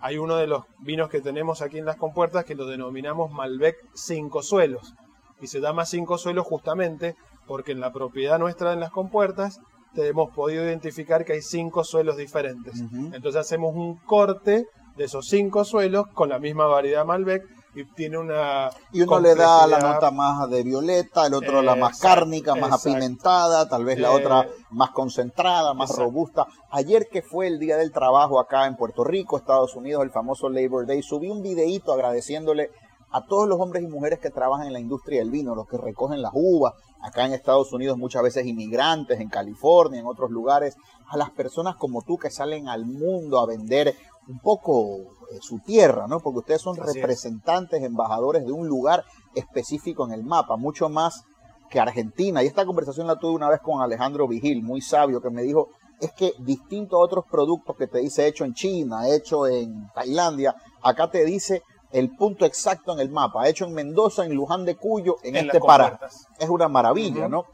hay 0.00 0.18
uno 0.18 0.36
de 0.36 0.46
los 0.46 0.64
vinos 0.80 1.08
que 1.08 1.20
tenemos 1.20 1.62
aquí 1.62 1.78
en 1.78 1.84
las 1.84 1.96
compuertas 1.96 2.44
que 2.44 2.54
lo 2.54 2.66
denominamos 2.66 3.32
Malbec 3.32 3.76
cinco 3.94 4.42
suelos. 4.42 4.94
Y 5.40 5.48
se 5.48 5.60
llama 5.60 5.84
cinco 5.84 6.18
suelos 6.18 6.46
justamente 6.46 7.16
porque 7.46 7.72
en 7.72 7.80
la 7.80 7.92
propiedad 7.92 8.38
nuestra 8.38 8.72
en 8.72 8.80
las 8.80 8.90
compuertas 8.90 9.60
hemos 9.96 10.30
podido 10.34 10.64
identificar 10.64 11.24
que 11.24 11.34
hay 11.34 11.42
cinco 11.42 11.84
suelos 11.84 12.16
diferentes. 12.16 12.80
Entonces 13.12 13.36
hacemos 13.36 13.74
un 13.74 13.96
corte 13.96 14.66
de 14.98 15.04
esos 15.04 15.26
cinco 15.28 15.64
suelos 15.64 16.08
con 16.12 16.28
la 16.28 16.38
misma 16.38 16.66
variedad 16.66 17.06
Malbec 17.06 17.44
y 17.74 17.84
tiene 17.84 18.18
una... 18.18 18.70
Y 18.92 19.02
uno 19.02 19.20
le 19.20 19.36
da 19.36 19.66
la 19.66 19.78
nota 19.78 20.10
más 20.10 20.50
de 20.50 20.64
violeta, 20.64 21.26
el 21.26 21.34
otro 21.34 21.62
la 21.62 21.76
más 21.76 22.00
cárnica, 22.00 22.56
más 22.56 22.72
apimentada, 22.72 23.68
tal 23.68 23.84
vez 23.84 24.00
la 24.00 24.10
otra 24.10 24.48
más 24.70 24.90
concentrada, 24.90 25.72
más 25.74 25.96
robusta. 25.96 26.46
Ayer 26.70 27.06
que 27.10 27.22
fue 27.22 27.46
el 27.46 27.60
Día 27.60 27.76
del 27.76 27.92
Trabajo 27.92 28.40
acá 28.40 28.66
en 28.66 28.76
Puerto 28.76 29.04
Rico, 29.04 29.36
Estados 29.36 29.76
Unidos, 29.76 30.02
el 30.02 30.10
famoso 30.10 30.48
Labor 30.48 30.86
Day, 30.86 31.02
subí 31.02 31.30
un 31.30 31.42
videíto 31.42 31.92
agradeciéndole 31.92 32.70
a 33.10 33.24
todos 33.24 33.48
los 33.48 33.60
hombres 33.60 33.82
y 33.82 33.86
mujeres 33.86 34.18
que 34.18 34.30
trabajan 34.30 34.66
en 34.66 34.72
la 34.72 34.80
industria 34.80 35.20
del 35.20 35.30
vino, 35.30 35.54
los 35.54 35.68
que 35.68 35.78
recogen 35.78 36.20
las 36.20 36.32
uvas, 36.34 36.74
acá 37.00 37.24
en 37.24 37.32
Estados 37.32 37.72
Unidos 37.72 37.96
muchas 37.96 38.22
veces 38.22 38.44
inmigrantes, 38.44 39.20
en 39.20 39.28
California, 39.28 40.00
en 40.00 40.06
otros 40.06 40.30
lugares, 40.30 40.76
a 41.08 41.16
las 41.16 41.30
personas 41.30 41.76
como 41.76 42.02
tú 42.02 42.18
que 42.18 42.30
salen 42.30 42.68
al 42.68 42.84
mundo 42.84 43.38
a 43.38 43.46
vender 43.46 43.94
un 44.28 44.38
poco 44.40 44.98
eh, 45.32 45.38
su 45.40 45.58
tierra, 45.60 46.06
¿no? 46.06 46.20
Porque 46.20 46.40
ustedes 46.40 46.62
son 46.62 46.76
representantes, 46.76 47.82
embajadores 47.82 48.44
de 48.44 48.52
un 48.52 48.68
lugar 48.68 49.04
específico 49.34 50.06
en 50.06 50.12
el 50.12 50.22
mapa, 50.22 50.56
mucho 50.56 50.88
más 50.88 51.24
que 51.70 51.80
Argentina. 51.80 52.42
Y 52.42 52.46
esta 52.46 52.64
conversación 52.64 53.06
la 53.06 53.18
tuve 53.18 53.32
una 53.32 53.48
vez 53.48 53.60
con 53.60 53.80
Alejandro 53.80 54.28
Vigil, 54.28 54.62
muy 54.62 54.80
sabio, 54.80 55.20
que 55.20 55.30
me 55.30 55.42
dijo, 55.42 55.68
es 56.00 56.12
que 56.12 56.34
distinto 56.38 56.96
a 56.96 57.00
otros 57.00 57.24
productos 57.30 57.76
que 57.76 57.86
te 57.86 57.98
dice 57.98 58.26
hecho 58.26 58.44
en 58.44 58.54
China, 58.54 59.08
hecho 59.08 59.46
en 59.46 59.90
Tailandia, 59.94 60.54
acá 60.82 61.10
te 61.10 61.24
dice 61.24 61.62
el 61.90 62.14
punto 62.14 62.44
exacto 62.44 62.92
en 62.92 63.00
el 63.00 63.10
mapa, 63.10 63.48
hecho 63.48 63.64
en 63.64 63.72
Mendoza, 63.72 64.24
en 64.24 64.34
Luján 64.34 64.64
de 64.64 64.76
Cuyo, 64.76 65.16
en, 65.22 65.36
este 65.36 65.58
Pará. 65.58 65.98
Es 66.38 66.48
una 66.48 66.68
maravilla, 66.68 67.28
¿no? 67.28 67.44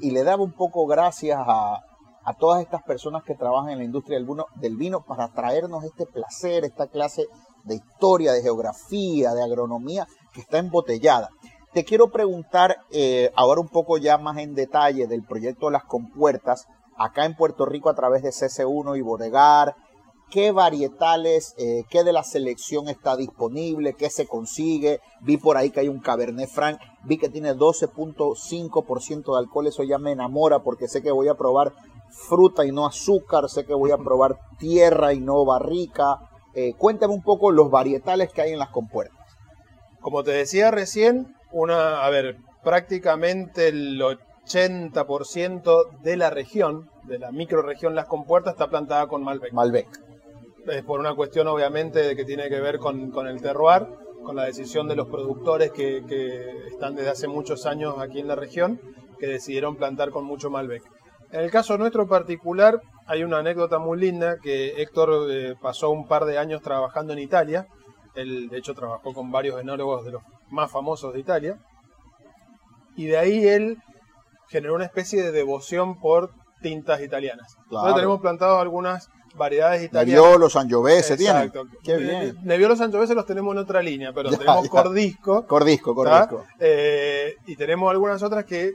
y, 0.00 0.10
le 0.10 0.24
daba 0.24 0.42
un 0.42 0.52
poco 0.52 0.86
gracias 0.86 1.38
a, 1.40 1.82
a, 2.24 2.34
todas 2.34 2.62
estas 2.62 2.82
personas 2.82 3.22
que 3.24 3.34
trabajan 3.34 3.70
en 3.70 3.78
la 3.78 3.84
industria 3.84 4.18
del 4.18 4.26
vino, 4.26 4.46
del 4.56 4.76
vino 4.76 5.04
para 5.04 5.28
traernos 5.32 5.84
este 5.84 6.06
placer, 6.06 6.64
esta 6.64 6.86
clase 6.86 7.26
de 7.64 7.76
historia, 7.76 8.32
de 8.32 8.42
geografía, 8.42 9.34
de 9.34 9.42
agronomía 9.42 10.06
que 10.32 10.40
está 10.40 10.58
embotellada. 10.58 11.28
Te 11.72 11.84
quiero 11.84 12.10
preguntar 12.10 12.78
eh, 12.90 13.30
ahora 13.36 13.60
un 13.60 13.68
poco 13.68 13.96
ya 13.96 14.18
más 14.18 14.38
en 14.38 14.54
detalle 14.54 15.06
del 15.06 15.22
proyecto 15.22 15.70
Las 15.70 15.84
Compuertas, 15.84 16.66
acá 16.96 17.24
en 17.24 17.36
Puerto 17.36 17.64
Rico 17.64 17.88
a 17.88 17.94
través 17.94 18.22
de 18.22 18.30
CC1 18.30 18.98
y 18.98 19.02
Bodegar. 19.02 19.76
¿Qué 20.30 20.52
varietales, 20.52 21.54
eh, 21.58 21.82
qué 21.88 22.04
de 22.04 22.12
la 22.12 22.22
selección 22.22 22.88
está 22.88 23.16
disponible, 23.16 23.94
qué 23.94 24.10
se 24.10 24.26
consigue? 24.26 25.00
Vi 25.22 25.38
por 25.38 25.56
ahí 25.56 25.70
que 25.70 25.80
hay 25.80 25.88
un 25.88 25.98
Cabernet 25.98 26.48
Franc, 26.48 26.80
vi 27.04 27.18
que 27.18 27.28
tiene 27.28 27.54
12.5% 27.54 29.32
de 29.32 29.38
alcohol, 29.38 29.66
eso 29.66 29.82
ya 29.82 29.98
me 29.98 30.12
enamora 30.12 30.60
porque 30.60 30.86
sé 30.86 31.02
que 31.02 31.10
voy 31.10 31.26
a 31.26 31.34
probar 31.34 31.72
fruta 32.10 32.64
y 32.64 32.72
no 32.72 32.86
azúcar, 32.86 33.48
sé 33.48 33.64
que 33.64 33.74
voy 33.74 33.90
a 33.90 33.98
probar 33.98 34.38
tierra 34.58 35.12
y 35.12 35.20
no 35.20 35.44
barrica. 35.44 36.18
Eh, 36.54 36.74
cuéntame 36.76 37.14
un 37.14 37.22
poco 37.22 37.50
los 37.50 37.70
varietales 37.70 38.32
que 38.32 38.42
hay 38.42 38.52
en 38.52 38.58
las 38.58 38.70
compuertas. 38.70 39.18
Como 40.00 40.24
te 40.24 40.32
decía 40.32 40.70
recién, 40.70 41.34
una, 41.52 42.04
a 42.04 42.10
ver, 42.10 42.38
prácticamente 42.62 43.68
el 43.68 44.00
80% 44.00 46.00
de 46.02 46.16
la 46.16 46.30
región, 46.30 46.90
de 47.04 47.18
la 47.18 47.32
microregión 47.32 47.94
Las 47.94 48.06
Compuertas, 48.06 48.54
está 48.54 48.68
plantada 48.68 49.06
con 49.06 49.22
Malbec. 49.22 49.52
Malbec. 49.52 49.88
Es 50.66 50.82
por 50.84 51.00
una 51.00 51.14
cuestión, 51.14 51.48
obviamente, 51.48 52.00
de 52.00 52.16
que 52.16 52.24
tiene 52.24 52.48
que 52.48 52.60
ver 52.60 52.78
con, 52.78 53.12
el 53.26 53.40
terroir, 53.40 53.86
con 54.22 54.36
la 54.36 54.44
decisión 54.44 54.88
de 54.88 54.96
los 54.96 55.08
productores 55.08 55.72
que, 55.72 56.04
que, 56.06 56.66
están 56.68 56.94
desde 56.94 57.10
hace 57.10 57.28
muchos 57.28 57.66
años 57.66 57.94
aquí 57.98 58.20
en 58.20 58.28
la 58.28 58.36
región, 58.36 58.80
que 59.18 59.26
decidieron 59.26 59.76
plantar 59.76 60.10
con 60.10 60.24
mucho 60.24 60.50
Malbec. 60.50 60.82
En 61.32 61.40
el 61.40 61.50
caso 61.50 61.78
nuestro 61.78 62.08
particular, 62.08 62.80
hay 63.06 63.22
una 63.22 63.38
anécdota 63.38 63.78
muy 63.78 63.98
linda 63.98 64.38
que 64.42 64.82
Héctor 64.82 65.30
eh, 65.30 65.54
pasó 65.60 65.90
un 65.90 66.08
par 66.08 66.24
de 66.24 66.38
años 66.38 66.60
trabajando 66.62 67.12
en 67.12 67.20
Italia. 67.20 67.66
Él, 68.14 68.48
de 68.48 68.58
hecho, 68.58 68.74
trabajó 68.74 69.12
con 69.12 69.30
varios 69.30 69.60
enólogos 69.60 70.04
de 70.04 70.12
los 70.12 70.22
más 70.50 70.70
famosos 70.70 71.14
de 71.14 71.20
Italia. 71.20 71.58
Y 72.96 73.06
de 73.06 73.18
ahí 73.18 73.46
él 73.46 73.78
generó 74.48 74.74
una 74.74 74.84
especie 74.84 75.22
de 75.22 75.30
devoción 75.30 76.00
por 76.00 76.32
tintas 76.60 77.00
italianas. 77.00 77.56
Claro. 77.68 77.94
tenemos 77.94 78.20
plantado 78.20 78.58
algunas 78.58 79.08
variedades 79.36 79.84
italianas. 79.84 80.24
Nebbiolo, 80.24 80.50
Sangiovese 80.50 81.16
tienen. 81.16 81.52
Qué 81.84 81.96
bien. 81.96 82.36
Nebbiolo, 82.42 82.74
Sangiovese 82.74 83.14
los 83.14 83.26
tenemos 83.26 83.52
en 83.54 83.58
otra 83.58 83.80
línea, 83.80 84.12
pero 84.12 84.30
tenemos 84.36 84.68
Cordisco. 84.68 85.46
Cordisco, 85.46 85.94
Cordisco. 85.94 86.44
Eh, 86.58 87.36
y 87.46 87.54
tenemos 87.54 87.90
algunas 87.90 88.20
otras 88.22 88.44
que 88.44 88.72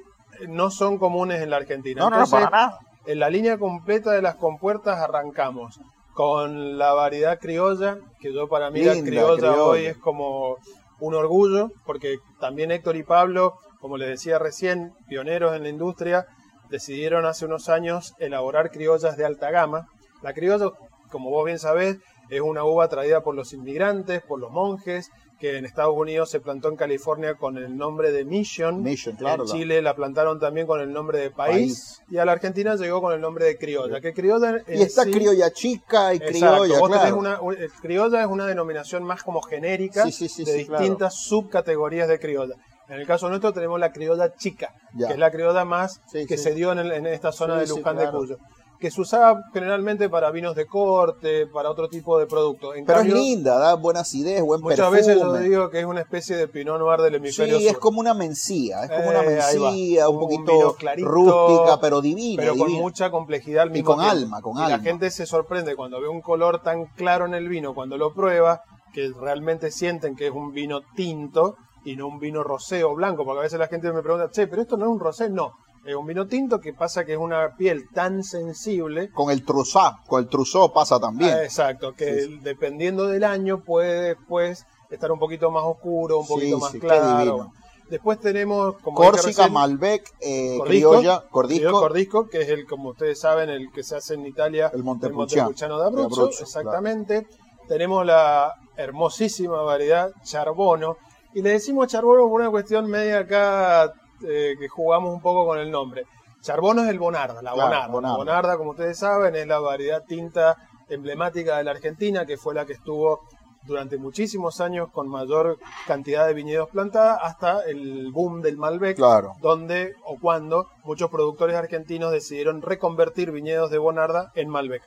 no 0.47 0.71
son 0.71 0.97
comunes 0.97 1.41
en 1.41 1.49
la 1.49 1.57
Argentina. 1.57 2.01
No, 2.01 2.09
no, 2.09 2.27
para 2.27 2.49
nada. 2.49 2.79
En 3.05 3.19
la 3.19 3.29
línea 3.29 3.57
completa 3.57 4.11
de 4.11 4.21
las 4.21 4.35
compuertas 4.35 4.99
arrancamos 4.99 5.79
con 6.13 6.77
la 6.77 6.93
variedad 6.93 7.39
criolla, 7.39 7.97
que 8.19 8.33
yo 8.33 8.47
para 8.47 8.71
mí 8.71 8.83
la 8.83 8.93
criolla, 8.93 9.61
hoy 9.61 9.85
es 9.85 9.97
como 9.97 10.57
un 10.99 11.13
orgullo, 11.13 11.71
porque 11.85 12.17
también 12.39 12.71
Héctor 12.71 12.95
y 12.95 13.03
Pablo, 13.03 13.55
como 13.79 13.97
les 13.97 14.07
decía 14.07 14.39
recién, 14.39 14.93
pioneros 15.07 15.55
en 15.55 15.63
la 15.63 15.69
industria, 15.69 16.25
decidieron 16.69 17.25
hace 17.25 17.45
unos 17.45 17.69
años 17.69 18.15
elaborar 18.17 18.71
criollas 18.71 19.17
de 19.17 19.25
alta 19.25 19.51
gama. 19.51 19.87
La 20.23 20.33
criolla, 20.33 20.71
como 21.11 21.29
vos 21.29 21.45
bien 21.45 21.59
sabés, 21.59 21.97
es 22.29 22.41
una 22.41 22.63
uva 22.63 22.87
traída 22.87 23.21
por 23.21 23.35
los 23.35 23.53
inmigrantes, 23.53 24.21
por 24.21 24.39
los 24.39 24.51
monjes, 24.51 25.11
que 25.39 25.57
en 25.57 25.65
Estados 25.65 25.95
Unidos 25.95 26.29
se 26.29 26.39
plantó 26.39 26.69
en 26.69 26.75
California 26.75 27.35
con 27.35 27.57
el 27.57 27.75
nombre 27.75 28.11
de 28.11 28.25
Mission. 28.25 28.81
Mission 28.81 29.15
claro, 29.15 29.43
en 29.43 29.49
Chile 29.49 29.81
la 29.81 29.95
plantaron 29.95 30.39
también 30.39 30.67
con 30.67 30.79
el 30.79 30.91
nombre 30.91 31.19
de 31.19 31.31
país, 31.31 32.01
Y 32.09 32.17
a 32.17 32.25
la 32.25 32.33
Argentina 32.33 32.75
llegó 32.75 33.01
con 33.01 33.13
el 33.13 33.21
nombre 33.21 33.45
de 33.45 33.57
criolla. 33.57 33.99
Que 34.01 34.13
criolla 34.13 34.61
y 34.67 34.81
está 34.81 35.03
criolla 35.03 35.51
chica 35.51 36.13
y 36.13 36.19
criolla. 36.19 36.81
una, 37.13 37.39
criolla 37.81 38.21
es 38.21 38.27
una 38.27 38.47
denominación 38.47 39.03
más 39.03 39.23
como 39.23 39.41
genérica 39.41 40.05
de 40.05 40.11
distintas 40.11 41.15
subcategorías 41.15 42.07
de 42.07 42.19
criolla. 42.19 42.55
En 42.87 42.99
el 42.99 43.07
caso 43.07 43.27
nuestro 43.29 43.51
tenemos 43.51 43.79
la 43.79 43.91
criolla 43.91 44.35
chica, 44.35 44.73
que 44.97 45.13
es 45.13 45.17
la 45.17 45.31
criolla 45.31 45.65
más 45.65 46.01
que 46.11 46.37
se 46.37 46.53
dio 46.53 46.71
en, 46.71 47.05
esta 47.07 47.31
zona 47.31 47.57
de 47.57 47.67
Luján 47.67 47.97
de 47.97 48.09
Cuyo 48.11 48.37
que 48.79 48.91
se 48.91 49.01
usaba 49.01 49.41
generalmente 49.53 50.09
para 50.09 50.31
vinos 50.31 50.55
de 50.55 50.65
corte, 50.65 51.47
para 51.47 51.69
otro 51.69 51.87
tipo 51.89 52.17
de 52.17 52.25
producto. 52.25 52.71
Pero 52.85 52.99
es 52.99 53.13
linda, 53.13 53.57
da 53.57 53.75
buenas 53.75 54.13
ideas, 54.13 54.41
buen 54.43 54.61
muchas 54.61 54.77
perfume. 54.77 54.99
Muchas 54.99 55.07
veces 55.07 55.23
yo 55.23 55.49
digo 55.49 55.69
que 55.69 55.79
es 55.79 55.85
una 55.85 56.01
especie 56.01 56.35
de 56.35 56.47
pinot 56.47 56.79
noir 56.79 57.01
del 57.01 57.15
hemisferio 57.15 57.57
Sí, 57.57 57.67
es 57.67 57.77
como 57.77 57.99
una 57.99 58.13
mencía, 58.13 58.83
es 58.83 58.91
como 58.91 59.09
una 59.09 59.23
eh, 59.23 59.27
mencía, 59.27 60.09
un, 60.09 60.19
poquito 60.19 60.75
rústica, 60.97 61.79
pero 61.79 62.01
divina. 62.01 62.43
Pero 62.43 62.57
con 62.57 62.71
mucha 62.73 63.09
complejidad 63.11 63.63
al 63.63 63.71
mismo 63.71 63.91
Y 63.91 63.95
con 63.95 64.03
alma, 64.03 64.41
con 64.41 64.57
alma. 64.57 64.69
La 64.69 64.79
gente 64.79 65.09
se 65.11 65.25
sorprende 65.25 65.75
cuando 65.75 66.01
ve 66.01 66.07
un 66.07 66.21
color 66.21 66.61
tan 66.61 66.85
claro 66.95 67.25
en 67.25 67.33
el 67.33 67.47
vino, 67.47 67.73
cuando 67.73 67.97
lo 67.97 68.13
prueba, 68.13 68.61
que 68.93 69.11
realmente 69.19 69.71
sienten 69.71 70.15
que 70.15 70.27
es 70.27 70.33
un 70.33 70.51
vino 70.51 70.81
tinto 70.95 71.55
y 71.83 71.95
no 71.95 72.07
un 72.07 72.19
vino 72.19 72.43
rosé 72.43 72.83
o 72.83 72.95
blanco, 72.95 73.23
porque 73.25 73.39
a 73.39 73.43
veces 73.43 73.59
la 73.59 73.67
gente 73.67 73.91
me 73.91 74.01
pregunta, 74.01 74.29
che, 74.31 74.47
pero 74.47 74.61
esto 74.61 74.75
no 74.75 74.85
es 74.85 74.91
un 74.91 74.99
rosé, 74.99 75.29
no 75.29 75.53
es 75.85 75.95
un 75.95 76.05
vino 76.07 76.27
tinto 76.27 76.59
que 76.59 76.73
pasa 76.73 77.05
que 77.05 77.13
es 77.13 77.19
una 77.19 77.55
piel 77.55 77.87
tan 77.93 78.23
sensible. 78.23 79.11
Con 79.11 79.29
el 79.29 79.45
truzá, 79.45 79.99
con 80.07 80.23
el 80.23 80.29
truzó 80.29 80.73
pasa 80.73 80.99
también. 80.99 81.31
Ah, 81.31 81.43
exacto, 81.43 81.93
que 81.93 82.39
dependiendo 82.41 83.07
del 83.07 83.23
año 83.23 83.63
puede 83.63 84.15
después 84.15 84.65
estar 84.89 85.11
un 85.11 85.19
poquito 85.19 85.51
más 85.51 85.63
oscuro, 85.63 86.19
un 86.19 86.27
poquito 86.27 86.57
más 86.57 86.71
claro. 86.73 87.51
Después 87.89 88.19
tenemos 88.19 88.77
como 88.81 88.97
Córsica, 88.97 89.47
Malbec, 89.47 90.11
eh, 90.19 90.57
Criolla, 90.65 91.23
Cordisco. 91.29 91.71
Cordisco, 91.71 92.27
que 92.29 92.41
es 92.41 92.49
el, 92.49 92.65
como 92.65 92.89
ustedes 92.89 93.19
saben, 93.19 93.51
el 93.51 93.71
que 93.71 93.83
se 93.83 93.95
hace 93.95 94.15
en 94.15 94.25
Italia, 94.25 94.71
el 94.73 94.83
Montepulciano, 94.83 95.53
de 95.53 95.85
Abruzzo, 95.85 96.29
exactamente. 96.29 97.27
Tenemos 97.67 98.03
la 98.03 98.53
hermosísima 98.75 99.61
variedad 99.61 100.11
Charbono, 100.23 100.97
y 101.35 101.43
le 101.43 101.51
decimos 101.51 101.87
Charbono 101.87 102.27
por 102.27 102.41
una 102.41 102.49
cuestión 102.49 102.89
media 102.89 103.19
acá 103.19 103.93
eh, 104.23 104.55
que 104.59 104.67
jugamos 104.67 105.13
un 105.13 105.21
poco 105.21 105.45
con 105.45 105.59
el 105.59 105.71
nombre. 105.71 106.05
Charbono 106.41 106.83
es 106.83 106.89
el 106.89 106.99
Bonarda, 106.99 107.41
la 107.41 107.53
Bonarda. 107.53 107.87
Bonarda. 107.87 108.57
como 108.57 108.71
ustedes 108.71 108.99
saben, 108.99 109.35
es 109.35 109.47
la 109.47 109.59
variedad 109.59 110.03
tinta 110.05 110.55
emblemática 110.89 111.57
de 111.57 111.63
la 111.63 111.71
Argentina, 111.71 112.25
que 112.25 112.37
fue 112.37 112.53
la 112.53 112.65
que 112.65 112.73
estuvo 112.73 113.21
durante 113.65 113.97
muchísimos 113.97 114.61
años 114.61 114.89
con 114.91 115.07
mayor 115.07 115.57
cantidad 115.87 116.27
de 116.27 116.33
viñedos 116.33 116.69
plantada 116.69 117.15
hasta 117.15 117.63
el 117.63 118.11
boom 118.11 118.41
del 118.41 118.57
Malbec, 118.57 118.97
donde 119.41 119.95
o 120.05 120.17
cuando 120.19 120.67
muchos 120.83 121.09
productores 121.09 121.55
argentinos 121.55 122.11
decidieron 122.11 122.61
reconvertir 122.61 123.31
viñedos 123.31 123.71
de 123.71 123.79
Bonarda 123.79 124.31
en 124.35 124.49
Malbec. 124.49 124.83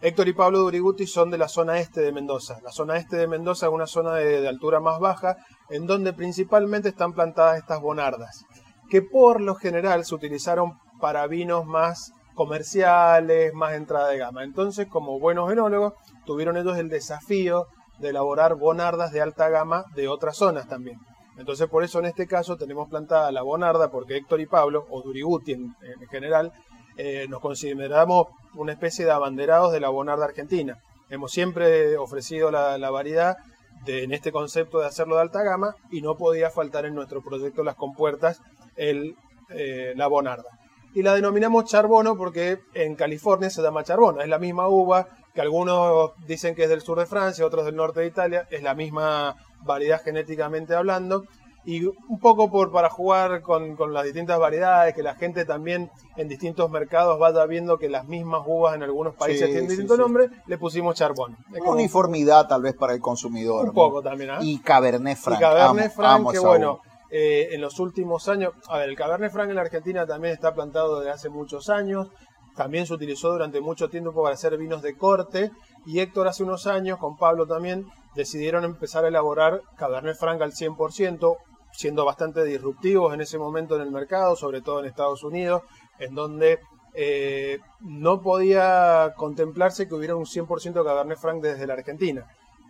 Héctor 0.00 0.28
y 0.28 0.32
Pablo 0.32 0.60
Duriguti 0.60 1.06
son 1.06 1.30
de 1.30 1.38
la 1.38 1.48
zona 1.48 1.80
este 1.80 2.00
de 2.00 2.12
Mendoza. 2.12 2.58
La 2.62 2.70
zona 2.70 2.96
este 2.96 3.16
de 3.16 3.26
Mendoza 3.26 3.66
es 3.66 3.72
una 3.72 3.86
zona 3.86 4.14
de, 4.14 4.46
altura 4.46 4.78
más 4.78 5.00
baja, 5.00 5.36
en 5.70 5.86
donde 5.86 6.12
principalmente 6.12 6.90
están 6.90 7.12
plantadas 7.12 7.58
estas 7.58 7.80
bonardas 7.80 8.44
que 8.88 9.02
por 9.02 9.40
lo 9.40 9.54
general 9.54 10.04
se 10.04 10.14
utilizaron 10.14 10.78
para 11.00 11.26
vinos 11.26 11.66
más 11.66 12.12
comerciales, 12.34 13.52
más 13.52 13.74
entrada 13.74 14.08
de 14.08 14.18
gama. 14.18 14.44
Entonces, 14.44 14.86
como 14.88 15.18
buenos 15.18 15.50
enólogos, 15.50 15.94
tuvieron 16.24 16.56
ellos 16.56 16.78
el 16.78 16.88
desafío 16.88 17.66
de 17.98 18.10
elaborar 18.10 18.54
bonardas 18.54 19.12
de 19.12 19.20
alta 19.20 19.48
gama 19.48 19.84
de 19.94 20.08
otras 20.08 20.36
zonas 20.36 20.68
también. 20.68 20.98
Entonces, 21.36 21.68
por 21.68 21.84
eso 21.84 21.98
en 21.98 22.06
este 22.06 22.26
caso 22.26 22.56
tenemos 22.56 22.88
plantada 22.88 23.30
la 23.30 23.42
bonarda, 23.42 23.90
porque 23.90 24.16
Héctor 24.16 24.40
y 24.40 24.46
Pablo, 24.46 24.86
o 24.90 25.02
Duriguti 25.02 25.52
en, 25.52 25.74
general, 26.10 26.52
eh, 26.96 27.26
nos 27.28 27.40
consideramos 27.40 28.28
una 28.58 28.72
especie 28.72 29.04
de 29.04 29.12
abanderados 29.12 29.72
de 29.72 29.80
la 29.80 29.88
bonarda 29.88 30.24
argentina. 30.24 30.78
Hemos 31.08 31.30
siempre 31.30 31.96
ofrecido 31.96 32.50
la, 32.50 32.90
variedad 32.90 33.36
de, 33.84 34.02
en 34.02 34.12
este 34.12 34.32
concepto 34.32 34.80
de 34.80 34.86
hacerlo 34.86 35.14
de 35.14 35.22
alta 35.22 35.42
gama 35.42 35.74
y 35.90 36.02
no 36.02 36.16
podía 36.16 36.50
faltar 36.50 36.84
en 36.84 36.94
nuestro 36.94 37.22
proyecto 37.22 37.62
Las 37.62 37.76
Compuertas 37.76 38.40
el, 38.76 39.14
eh, 39.50 39.94
la 39.96 40.08
bonarda. 40.08 40.58
Y 40.92 41.02
la 41.02 41.14
denominamos 41.14 41.66
charbono 41.66 42.16
porque 42.16 42.58
en 42.74 42.96
California 42.96 43.48
se 43.48 43.62
llama 43.62 43.84
charbono. 43.84 44.20
Es 44.20 44.28
la 44.28 44.38
misma 44.38 44.68
uva 44.68 45.06
que 45.34 45.40
algunos 45.40 46.10
dicen 46.26 46.56
que 46.56 46.64
es 46.64 46.68
del 46.68 46.80
sur 46.80 46.98
de 46.98 47.06
Francia, 47.06 47.46
otros 47.46 47.64
del 47.64 47.76
norte 47.76 48.00
de 48.00 48.06
Italia. 48.06 48.48
Es 48.50 48.62
la 48.62 48.74
misma 48.74 49.36
variedad 49.62 50.02
genéticamente 50.02 50.74
hablando. 50.74 51.24
Y 51.68 51.84
un 51.84 52.18
poco 52.18 52.50
por, 52.50 52.72
para 52.72 52.88
jugar 52.88 53.42
con, 53.42 53.76
las 53.92 54.02
distintas 54.02 54.38
variedades, 54.38 54.94
que 54.94 55.02
la 55.02 55.16
gente 55.16 55.44
también 55.44 55.90
en 56.16 56.26
distintos 56.26 56.70
mercados 56.70 57.18
vaya 57.18 57.44
viendo 57.44 57.76
que 57.76 57.90
las 57.90 58.08
mismas 58.08 58.40
uvas 58.46 58.74
en 58.74 58.84
algunos 58.84 59.14
países 59.14 59.50
tienen 59.50 59.68
distinto 59.68 59.98
nombre, 59.98 60.30
le 60.46 60.56
pusimos 60.56 60.94
charbón. 60.94 61.36
uniformidad 61.66 62.48
tal 62.48 62.62
vez 62.62 62.74
para 62.74 62.94
el 62.94 63.00
consumidor. 63.00 63.66
Un 63.66 63.74
poco 63.74 64.00
también. 64.00 64.30
¿ah? 64.30 64.38
Y 64.40 64.60
Cabernet 64.60 65.18
Franc. 65.18 65.36
Y 65.36 65.40
Cabernet 65.42 65.92
Franc, 65.92 66.32
que 66.32 66.38
bueno, 66.38 66.80
eh, 67.10 67.48
en 67.50 67.60
los 67.60 67.78
últimos 67.80 68.30
años, 68.30 68.54
a 68.66 68.78
ver, 68.78 68.88
el 68.88 68.96
Cabernet 68.96 69.30
Franc 69.30 69.50
en 69.50 69.56
la 69.56 69.60
Argentina 69.60 70.06
también 70.06 70.32
está 70.32 70.54
plantado 70.54 71.00
desde 71.00 71.10
hace 71.10 71.28
muchos 71.28 71.68
años, 71.68 72.08
también 72.56 72.86
se 72.86 72.94
utilizó 72.94 73.30
durante 73.30 73.60
mucho 73.60 73.90
tiempo 73.90 74.14
para 74.22 74.36
hacer 74.36 74.56
vinos 74.56 74.80
de 74.80 74.96
corte 74.96 75.50
y 75.84 76.00
Héctor 76.00 76.28
hace 76.28 76.44
unos 76.44 76.66
años, 76.66 76.98
con 76.98 77.18
Pablo 77.18 77.46
también, 77.46 77.84
decidieron 78.14 78.64
empezar 78.64 79.04
a 79.04 79.08
elaborar 79.08 79.60
Cabernet 79.76 80.16
Franc 80.16 80.40
al 80.40 80.52
100%, 80.52 81.36
siendo 81.72 82.04
bastante 82.04 82.44
disruptivos 82.44 83.14
en 83.14 83.20
ese 83.20 83.38
momento 83.38 83.76
en 83.76 83.82
el 83.82 83.90
mercado, 83.90 84.36
sobre 84.36 84.60
todo 84.60 84.80
en 84.80 84.86
Estados 84.86 85.22
Unidos, 85.22 85.62
en 85.98 86.14
donde 86.14 86.60
eh, 86.94 87.60
no 87.80 88.20
podía 88.22 89.14
contemplarse 89.16 89.86
que 89.86 89.94
hubiera 89.94 90.16
un 90.16 90.24
100% 90.24 90.84
Cabernet 90.84 91.18
Franc 91.18 91.42
desde 91.42 91.66
la 91.66 91.74
Argentina. 91.74 92.26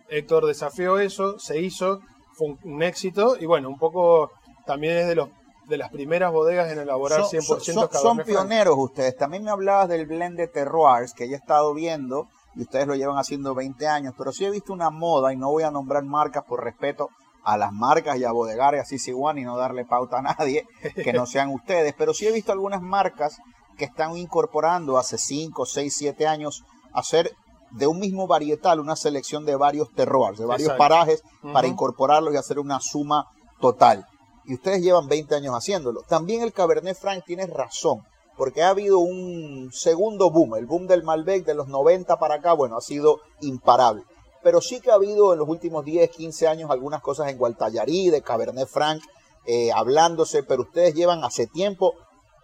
Héctor 0.09 0.45
desafió 0.45 0.99
eso, 0.99 1.39
se 1.39 1.59
hizo, 1.59 2.01
fue 2.33 2.55
un, 2.63 2.83
éxito 2.83 3.37
y 3.39 3.45
bueno, 3.45 3.69
un 3.69 3.77
poco 3.77 4.31
también 4.65 4.97
es 4.97 5.07
de 5.07 5.15
los 5.15 5.29
de 5.67 5.77
las 5.77 5.91
primeras 5.91 6.31
bodegas 6.31 6.71
en 6.71 6.79
elaborar 6.79 7.21
100% 7.21 7.41
son, 7.41 7.61
son, 7.61 7.87
Cabernet 7.87 8.01
Son 8.01 8.17
pioneros 8.23 8.75
ustedes. 8.75 9.15
También 9.15 9.43
me 9.43 9.51
hablabas 9.51 9.87
del 9.87 10.07
blend 10.07 10.35
de 10.35 10.47
terroirs 10.47 11.13
que 11.13 11.29
ya 11.29 11.35
he 11.35 11.39
estado 11.39 11.75
viendo 11.75 12.27
y 12.55 12.63
ustedes 12.63 12.87
lo 12.87 12.95
llevan 12.95 13.19
haciendo 13.19 13.53
20 13.53 13.87
años, 13.87 14.15
pero 14.17 14.31
sí 14.31 14.45
he 14.45 14.49
visto 14.49 14.73
una 14.73 14.89
moda 14.89 15.31
y 15.31 15.37
no 15.37 15.51
voy 15.51 15.61
a 15.61 15.69
nombrar 15.69 16.03
marcas 16.03 16.43
por 16.43 16.63
respeto 16.63 17.09
a 17.53 17.57
las 17.57 17.71
marcas 17.71 18.17
y 18.17 18.23
a 18.23 18.31
bodegares 18.31 18.81
así 18.81 18.97
igual 19.09 19.39
y 19.39 19.43
no 19.43 19.57
darle 19.57 19.85
pauta 19.85 20.19
a 20.19 20.21
nadie 20.21 20.67
que 20.95 21.13
no 21.13 21.25
sean 21.25 21.49
ustedes, 21.49 21.93
pero 21.97 22.13
sí 22.13 22.27
he 22.27 22.31
visto 22.31 22.51
algunas 22.51 22.81
marcas 22.81 23.37
que 23.77 23.85
están 23.85 24.17
incorporando 24.17 24.97
hace 24.97 25.17
5, 25.17 25.65
6, 25.65 25.95
7 25.97 26.27
años 26.27 26.63
hacer 26.93 27.31
de 27.71 27.87
un 27.87 27.99
mismo 27.99 28.27
varietal 28.27 28.79
una 28.79 28.95
selección 28.95 29.45
de 29.45 29.55
varios 29.55 29.93
terroirs, 29.93 30.39
de 30.39 30.45
varios 30.45 30.73
parajes 30.73 31.23
para 31.53 31.67
incorporarlos 31.67 32.33
y 32.33 32.37
hacer 32.37 32.59
una 32.59 32.79
suma 32.79 33.27
total 33.61 34.05
y 34.49 34.55
ustedes 34.55 34.81
llevan 34.81 35.07
20 35.07 35.35
años 35.35 35.53
haciéndolo. 35.53 36.01
También 36.07 36.41
el 36.41 36.53
Cabernet 36.53 36.97
Franc 36.97 37.23
tiene 37.23 37.45
razón, 37.45 38.01
porque 38.35 38.63
ha 38.63 38.69
habido 38.69 38.97
un 38.97 39.69
segundo 39.71 40.31
boom, 40.31 40.55
el 40.55 40.65
boom 40.65 40.87
del 40.87 41.03
Malbec 41.03 41.45
de 41.45 41.53
los 41.53 41.67
90 41.67 42.17
para 42.17 42.35
acá, 42.35 42.53
bueno, 42.53 42.75
ha 42.75 42.81
sido 42.81 43.19
imparable. 43.41 44.03
Pero 44.43 44.61
sí 44.61 44.79
que 44.79 44.91
ha 44.91 44.95
habido 44.95 45.33
en 45.33 45.39
los 45.39 45.47
últimos 45.47 45.85
10, 45.85 46.09
15 46.09 46.47
años 46.47 46.71
algunas 46.71 47.01
cosas 47.01 47.29
en 47.29 47.37
Gualtallarí, 47.37 48.09
de 48.09 48.21
Cabernet 48.21 48.67
Franc, 48.67 49.01
eh, 49.45 49.71
hablándose, 49.73 50.43
pero 50.43 50.63
ustedes 50.63 50.93
llevan 50.95 51.23
hace 51.23 51.47
tiempo 51.47 51.95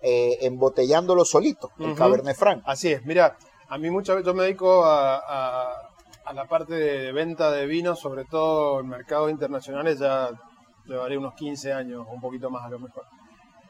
eh, 0.01 0.39
embotellándolo 0.41 1.25
solito, 1.25 1.71
el 1.79 1.95
Cabernet 1.95 2.35
Franc. 2.35 2.63
Así 2.65 2.91
es, 2.91 3.05
mira, 3.05 3.37
a 3.69 3.77
mí 3.77 3.89
muchas 3.89 4.17
veces 4.17 4.27
yo 4.27 4.33
me 4.33 4.43
dedico 4.43 4.83
a, 4.85 5.71
a 6.25 6.33
la 6.33 6.45
parte 6.45 6.73
de 6.73 7.11
venta 7.11 7.51
de 7.51 7.67
vino, 7.67 7.95
sobre 7.95 8.25
todo 8.25 8.79
en 8.79 8.87
mercados 8.87 9.29
internacionales, 9.29 9.99
ya 9.99 10.31
llevaré 10.85 11.17
unos 11.17 11.35
15 11.35 11.73
años, 11.73 12.05
un 12.11 12.19
poquito 12.19 12.49
más 12.49 12.65
a 12.65 12.69
lo 12.69 12.79
mejor. 12.79 13.03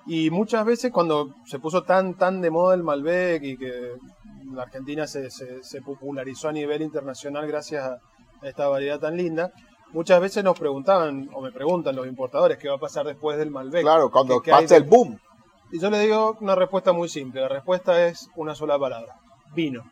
Y 0.07 0.29
muchas 0.29 0.65
veces 0.65 0.91
cuando 0.91 1.33
se 1.45 1.59
puso 1.59 1.83
tan, 1.83 2.15
tan 2.15 2.41
de 2.41 2.51
moda 2.51 2.75
el 2.75 2.83
Malbec 2.83 3.43
y 3.43 3.57
que 3.57 3.93
la 4.53 4.63
Argentina 4.63 5.07
se, 5.07 5.29
se, 5.29 5.81
popularizó 5.81 6.49
a 6.49 6.51
nivel 6.51 6.81
internacional 6.81 7.47
gracias 7.47 7.83
a 7.83 7.97
esta 8.41 8.67
variedad 8.67 8.99
tan 8.99 9.17
linda, 9.17 9.51
muchas 9.91 10.19
veces 10.21 10.43
nos 10.43 10.57
preguntaban, 10.57 11.29
o 11.33 11.41
me 11.41 11.51
preguntan 11.51 11.95
los 11.95 12.07
importadores, 12.07 12.57
qué 12.57 12.69
va 12.69 12.75
a 12.75 12.79
pasar 12.79 13.05
después 13.05 13.37
del 13.37 13.51
Malbec. 13.51 13.83
Claro, 13.83 14.11
cuando 14.11 14.41
pase 14.41 14.77
el 14.77 14.83
boom. 14.83 15.19
Y 15.71 15.79
yo 15.79 15.89
le 15.89 15.99
digo 15.99 16.37
una 16.41 16.55
respuesta 16.55 16.93
muy 16.93 17.09
simple, 17.09 17.41
la 17.41 17.49
respuesta 17.49 18.05
es 18.05 18.29
una 18.35 18.55
sola 18.55 18.77
palabra, 18.77 19.15
vino. 19.53 19.83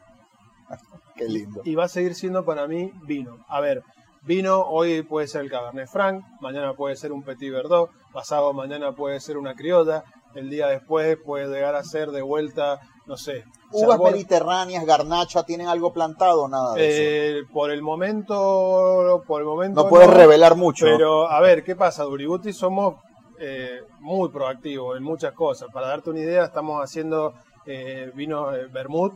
Qué 1.15 1.25
lindo. 1.25 1.62
Y 1.63 1.75
va 1.75 1.86
a 1.86 1.89
seguir 1.89 2.15
siendo 2.15 2.43
para 2.43 2.67
mí 2.67 2.91
vino. 3.06 3.38
A 3.47 3.60
ver, 3.60 3.84
Vino 4.25 4.62
hoy 4.62 5.01
puede 5.01 5.27
ser 5.27 5.41
el 5.41 5.49
Cabernet 5.49 5.89
Franc, 5.89 6.23
mañana 6.39 6.75
puede 6.75 6.95
ser 6.95 7.12
un 7.12 7.23
Petit 7.23 7.51
Verdot, 7.51 7.89
pasado 8.13 8.53
mañana 8.53 8.93
puede 8.93 9.19
ser 9.19 9.38
una 9.38 9.53
criolla, 9.53 10.06
el 10.34 10.49
día 10.49 10.67
después 10.67 11.17
puede 11.17 11.47
llegar 11.47 11.75
a 11.75 11.84
ser 11.84 12.12
de 12.12 12.21
vuelta, 12.21 12.79
no 13.06 13.18
sé. 13.18 13.44
¿Uvas 13.72 14.00
mediterráneas, 14.00 14.86
garnacha, 14.86 15.44
tienen 15.44 15.68
algo 15.68 15.92
plantado 15.92 16.44
o 16.44 16.48
nada 16.48 16.76
de 16.76 17.39
eh, 17.39 17.44
Por 17.52 17.72
el 17.72 17.82
momento, 17.82 19.24
por 19.28 19.42
el 19.42 19.48
momento 19.48 19.84
no 19.84 19.89
puedes 19.89 20.10
revelar 20.10 20.56
mucho. 20.56 20.86
Pero 20.86 21.30
a 21.30 21.42
ver, 21.42 21.63
¿qué 21.63 21.76
pasa? 21.76 22.04
Duributi 22.04 22.54
somos 22.54 22.96
eh, 23.39 23.82
muy 24.00 24.30
proactivos 24.30 24.98
en 24.98 25.04
muchas 25.04 25.34
cosas. 25.34 25.70
Para 25.74 25.88
darte 25.88 26.12
una 26.12 26.20
idea, 26.20 26.46
estamos 26.46 26.84
haciendo 26.84 27.34
eh, 27.66 28.12
vino 28.13 28.54
eh, 28.54 28.68
vermouth 28.68 29.13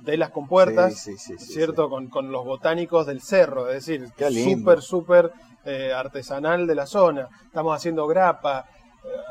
de 0.00 0.16
las 0.16 0.30
compuertas, 0.30 1.08
¿cierto? 1.38 1.90
Con, 1.90 2.08
con, 2.08 2.30
los 2.30 2.44
botánicos 2.44 3.06
del 3.06 3.20
cerro, 3.20 3.68
es 3.68 3.84
decir, 3.84 4.08
súper, 4.44 4.80
súper 4.80 5.32
eh, 5.64 5.92
artesanal 5.92 6.66
de 6.66 6.74
la 6.74 6.86
zona. 6.86 7.28
Estamos 7.44 7.74
haciendo 7.74 8.06
grapa, 8.06 8.66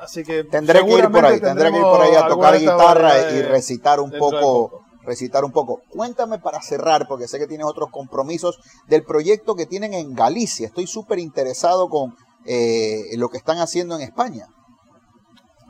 así 0.01 0.23
que 0.23 0.43
tendré 0.43 0.83
que 0.85 0.91
ir 0.91 1.09
por 1.09 1.25
ahí, 1.25 1.39
tendré 1.39 1.71
que 1.71 1.77
ir 1.77 1.83
por 1.83 2.01
ahí 2.01 2.15
a 2.15 2.27
tocar 2.27 2.59
guitarra 2.59 3.31
y 3.31 3.41
recitar 3.41 3.99
un 3.99 4.11
poco, 4.11 4.81
recitar 5.03 5.43
un 5.43 5.51
poco. 5.51 5.81
Cuéntame 5.89 6.39
para 6.39 6.61
cerrar, 6.61 7.07
porque 7.07 7.27
sé 7.27 7.39
que 7.39 7.47
tienes 7.47 7.67
otros 7.67 7.89
compromisos 7.91 8.59
del 8.87 9.03
proyecto 9.03 9.55
que 9.55 9.65
tienen 9.65 9.93
en 9.93 10.13
Galicia. 10.13 10.67
Estoy 10.67 10.87
súper 10.87 11.19
interesado 11.19 11.89
con 11.89 12.15
eh, 12.45 13.15
lo 13.17 13.29
que 13.29 13.37
están 13.37 13.59
haciendo 13.59 13.95
en 13.95 14.01
España. 14.01 14.47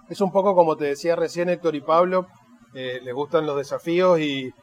Es 0.10 0.22
un 0.22 0.32
poco 0.32 0.56
como 0.56 0.78
te 0.78 0.86
decía 0.86 1.16
recién 1.16 1.50
Héctor 1.50 1.76
y 1.76 1.82
Pablo, 1.82 2.28
les 2.74 3.14
gustan 3.14 3.48
los 3.48 3.58
desafíos 3.58 4.20
y, 4.20 4.54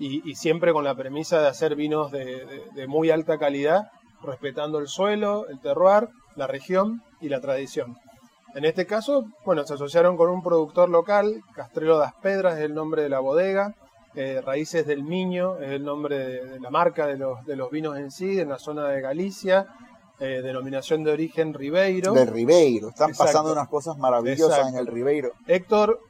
y, 0.00 0.34
siempre 0.34 0.72
con 0.72 0.82
la 0.82 0.94
premisa 0.94 1.40
de 1.40 1.48
hacer 1.48 1.76
vinos 1.76 2.10
de, 2.10 2.86
muy 2.88 3.10
alta 3.10 3.38
calidad, 3.38 3.88
respetando 4.22 4.78
el 4.78 4.88
suelo, 4.88 5.46
el 5.48 5.60
terroir, 5.60 6.08
la 6.36 6.46
región 6.46 7.02
y 7.20 7.28
la 7.28 7.40
tradición. 7.40 7.96
En 8.54 8.64
este 8.64 8.86
caso, 8.86 9.24
bueno, 9.44 9.64
se 9.64 9.74
asociaron 9.74 10.16
con 10.16 10.30
un 10.30 10.42
productor 10.42 10.88
local, 10.88 11.40
Castrelo 11.54 11.98
das 11.98 12.14
Pedras 12.20 12.58
es 12.58 12.64
el 12.64 12.74
nombre 12.74 13.02
de 13.02 13.08
la 13.08 13.20
bodega, 13.20 13.74
eh, 14.14 14.40
Raíces 14.44 14.86
del 14.86 15.04
Miño 15.04 15.58
es 15.60 15.70
el 15.70 15.84
nombre 15.84 16.18
de, 16.18 16.60
la 16.60 16.70
marca 16.70 17.06
de 17.06 17.16
los, 17.16 17.44
de 17.46 17.54
los, 17.54 17.70
vinos 17.70 17.96
en 17.96 18.10
sí, 18.10 18.40
en 18.40 18.48
la 18.48 18.58
zona 18.58 18.88
de 18.88 19.00
Galicia, 19.00 19.66
eh, 20.18 20.42
denominación 20.42 21.04
de 21.04 21.12
origen 21.12 21.54
Ribeiro. 21.54 22.12
De 22.12 22.26
Ribeiro, 22.26 22.88
están 22.88 23.12
pasando 23.16 23.52
unas 23.52 23.68
cosas 23.68 23.96
maravillosas 23.96 24.68
en 24.68 24.76
el 24.76 24.86
Ribeiro. 24.86 25.32
Héctor, 25.46 26.00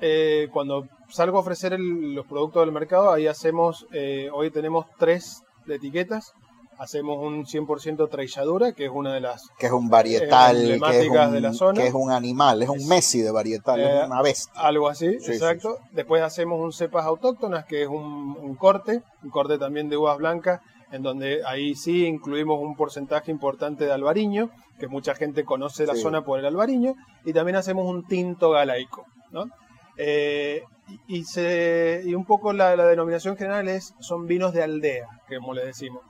eh, 0.00 0.48
cuando 0.52 0.86
salgo 1.08 1.38
a 1.38 1.40
ofrecer 1.40 1.78
los 1.80 2.26
productos 2.26 2.62
del 2.62 2.72
mercado, 2.72 3.10
ahí 3.10 3.26
hacemos, 3.26 3.86
eh, 3.92 4.28
hoy 4.32 4.50
tenemos 4.50 4.86
tres 4.98 5.42
etiquetas. 5.66 6.32
Hacemos 6.78 7.18
un 7.18 7.44
100% 7.44 8.08
trilladura, 8.10 8.72
que 8.72 8.84
es 8.84 8.90
una 8.92 9.14
de 9.14 9.20
las 9.20 9.50
que 9.58 9.66
es 9.66 9.72
un 9.72 9.88
varietal 9.88 10.56
emblemáticas 10.56 11.32
de 11.32 11.40
la 11.40 11.52
zona. 11.52 11.80
Que 11.80 11.88
es 11.88 11.94
un 11.94 12.10
animal, 12.10 12.62
es 12.62 12.68
un 12.68 12.86
Messi 12.86 13.22
de 13.22 13.30
varietal, 13.30 13.80
es 13.80 13.88
eh, 13.88 14.04
una 14.06 14.22
bestia. 14.22 14.60
Algo 14.60 14.88
así, 14.88 15.06
exacto. 15.06 15.78
Después 15.92 16.22
hacemos 16.22 16.60
un 16.60 16.72
cepas 16.72 17.06
autóctonas, 17.06 17.64
que 17.64 17.82
es 17.82 17.88
un, 17.88 18.54
corte, 18.56 19.02
un 19.22 19.30
corte 19.30 19.58
también 19.58 19.88
de 19.88 19.96
uvas 19.96 20.18
blancas, 20.18 20.60
en 20.92 21.02
donde 21.02 21.42
ahí 21.46 21.74
sí 21.74 22.06
incluimos 22.06 22.60
un 22.60 22.76
porcentaje 22.76 23.30
importante 23.30 23.86
de 23.86 23.92
albariño, 23.92 24.50
que 24.78 24.88
mucha 24.88 25.14
gente 25.14 25.44
conoce 25.44 25.86
la 25.86 25.96
zona 25.96 26.24
por 26.24 26.38
el 26.38 26.46
albariño, 26.46 26.94
y 27.24 27.32
también 27.32 27.56
hacemos 27.56 27.86
un 27.86 28.06
tinto 28.06 28.50
galaico, 28.50 29.04
¿no? 29.30 29.46
Eh, 29.96 30.62
y, 31.08 31.24
se, 31.24 32.02
y 32.04 32.14
un 32.14 32.24
poco 32.24 32.52
la, 32.52 32.76
denominación 32.76 33.36
general 33.36 33.68
es, 33.68 33.94
son 34.00 34.26
vinos 34.26 34.52
de 34.52 34.62
aldea, 34.62 35.06
como 35.28 35.54
le 35.54 35.64
decimos. 35.64 36.02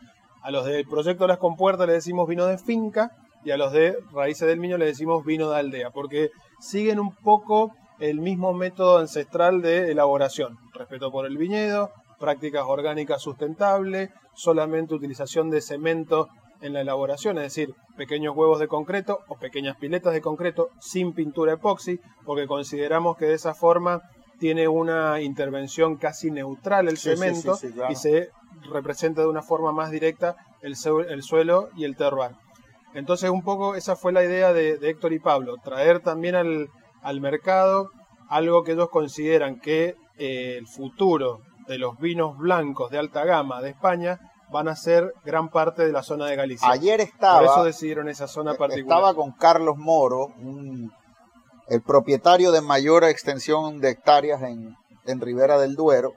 A 0.47 0.53
los 0.53 0.65
del 0.65 0.87
proyecto 0.87 1.27
las 1.27 1.39
compuertas 1.39 1.89
le 1.89 1.95
decimos 1.95 2.29
vino 2.29 2.47
de 2.47 2.57
finca 2.57 3.11
y 3.45 3.51
a 3.51 3.57
los 3.57 3.73
de 3.73 3.97
raíces 4.13 4.47
del 4.47 4.61
miño 4.61 4.79
le 4.79 4.87
decimos 4.87 5.25
vino 5.25 5.51
de 5.51 5.59
aldea, 5.59 5.91
porque 5.91 6.31
siguen 6.61 7.01
un 7.01 7.13
poco 7.17 7.73
el 7.99 8.21
mismo 8.21 8.53
método 8.53 8.99
ancestral 8.99 9.61
de 9.61 9.91
elaboración. 9.91 10.57
Respeto 10.73 11.11
por 11.11 11.27
el 11.27 11.37
viñedo, 11.37 11.91
prácticas 12.21 12.63
orgánicas 12.65 13.23
sustentables, 13.23 14.11
solamente 14.37 14.95
utilización 14.95 15.51
de 15.51 15.61
cemento 15.61 16.29
en 16.61 16.75
la 16.75 16.83
elaboración, 16.83 17.39
es 17.39 17.43
decir, 17.43 17.75
pequeños 17.97 18.37
huevos 18.37 18.61
de 18.61 18.69
concreto 18.69 19.19
o 19.27 19.35
pequeñas 19.39 19.77
piletas 19.79 20.13
de 20.13 20.21
concreto 20.21 20.69
sin 20.79 21.13
pintura 21.13 21.55
epoxi, 21.55 21.99
porque 22.25 22.47
consideramos 22.47 23.17
que 23.17 23.27
de 23.27 23.35
esa 23.35 23.53
forma 23.53 24.01
tiene 24.39 24.69
una 24.69 25.21
intervención 25.21 25.97
casi 25.97 26.31
neutral 26.31 26.89
el 26.89 26.99
cemento 26.99 27.59
y 27.89 27.95
se 27.95 28.31
representa 28.71 29.23
de 29.23 29.29
una 29.29 29.43
forma 29.43 29.73
más 29.73 29.91
directa 29.91 30.37
el, 30.63 30.77
suelo 30.77 31.69
y 31.77 31.85
el 31.85 31.97
terroir. 31.97 32.33
Entonces 32.95 33.31
un 33.31 33.43
poco 33.43 33.75
esa 33.75 33.97
fue 33.97 34.13
la 34.13 34.25
idea 34.25 34.53
de, 34.53 34.79
Héctor 34.83 35.13
y 35.13 35.19
Pablo, 35.19 35.57
traer 35.63 36.01
también 36.01 36.35
al, 36.35 37.21
mercado 37.21 37.91
algo 38.29 38.65
que 38.65 38.73
ellos 38.73 38.91
consideran 38.91 39.61
que 39.61 39.95
eh, 40.19 40.57
el 40.59 40.67
futuro 40.67 41.41
de 41.69 41.79
los 41.79 41.99
vinos 41.99 42.37
blancos 42.39 42.91
de 42.91 42.99
alta 42.99 43.25
gama 43.25 43.61
de 43.61 43.71
España 43.71 44.19
van 44.51 44.69
a 44.69 44.77
ser 44.77 45.13
gran 45.25 45.49
parte 45.49 45.85
de 45.85 45.93
la 45.93 46.03
zona 46.03 46.27
de 46.27 46.37
Galicia. 46.37 46.69
Ayer 46.69 47.01
estaba. 47.01 47.41
Por 47.41 47.49
eso 47.49 47.65
decidieron 47.65 48.09
esa 48.09 48.29
zona 48.29 48.55
particular. 48.55 48.99
Estaba 48.99 49.15
con 49.15 49.33
Carlos 49.33 49.77
Moro, 49.77 50.33
el 51.69 51.83
propietario 51.83 52.53
de 52.53 52.61
mayor 52.61 53.05
extensión 53.05 53.81
de 53.81 53.91
hectáreas 53.91 54.43
en, 54.43 54.77
en 55.07 55.21
Ribera 55.21 55.59
del 55.59 55.75
Duero, 55.75 56.13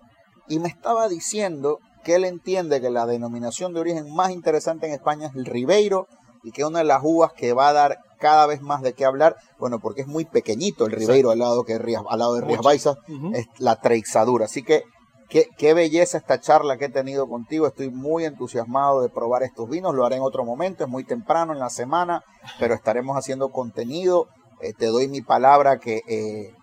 y 0.47 0.59
me 0.59 0.69
estaba 0.69 1.07
diciendo 1.07 1.79
que 2.03 2.15
él 2.15 2.25
entiende 2.25 2.81
que 2.81 2.89
la 2.89 3.05
denominación 3.05 3.73
de 3.73 3.81
origen 3.81 4.13
más 4.13 4.31
interesante 4.31 4.87
en 4.87 4.93
España 4.93 5.27
es 5.27 5.35
el 5.35 5.45
Ribeiro 5.45 6.07
y 6.43 6.51
que 6.51 6.65
una 6.65 6.79
de 6.79 6.85
las 6.85 7.01
uvas 7.03 7.33
que 7.33 7.53
va 7.53 7.69
a 7.69 7.73
dar 7.73 7.99
cada 8.19 8.47
vez 8.47 8.61
más 8.61 8.81
de 8.81 8.93
qué 8.93 9.05
hablar, 9.05 9.35
bueno, 9.59 9.79
porque 9.79 10.01
es 10.01 10.07
muy 10.07 10.25
pequeñito 10.25 10.85
el 10.85 10.91
Ribeiro 10.91 11.31
al 11.31 11.39
lado, 11.39 11.63
que 11.63 11.73
al 11.73 12.19
lado 12.19 12.35
de 12.35 12.41
Rías 12.41 12.61
Baixas, 12.61 12.97
es 13.33 13.47
la 13.59 13.75
treixadura. 13.77 14.45
Así 14.45 14.63
que 14.63 14.83
Qué, 15.29 15.73
belleza 15.75 16.17
esta 16.17 16.39
charla 16.39 16.77
que 16.77 16.85
he 16.85 16.89
tenido 16.89 17.29
contigo. 17.29 17.67
Estoy 17.67 17.91
muy 17.91 18.25
entusiasmado 18.25 19.01
de 19.01 19.09
probar 19.09 19.43
estos 19.43 19.69
vinos. 19.69 19.93
Lo 19.93 20.03
haré 20.03 20.15
en 20.15 20.23
otro 20.23 20.43
momento, 20.43 20.83
es 20.83 20.89
muy 20.89 21.03
temprano 21.03 21.53
en 21.53 21.59
la 21.59 21.69
semana, 21.69 22.23
pero 22.57 22.73
estaremos 22.73 23.15
haciendo 23.15 23.49
contenido. 23.49 24.27
Eh, 24.61 24.73
te 24.73 24.87
doy 24.87 25.07
mi 25.07 25.21
palabra 25.21 25.79
que 25.79 26.01
eh, 26.07 26.53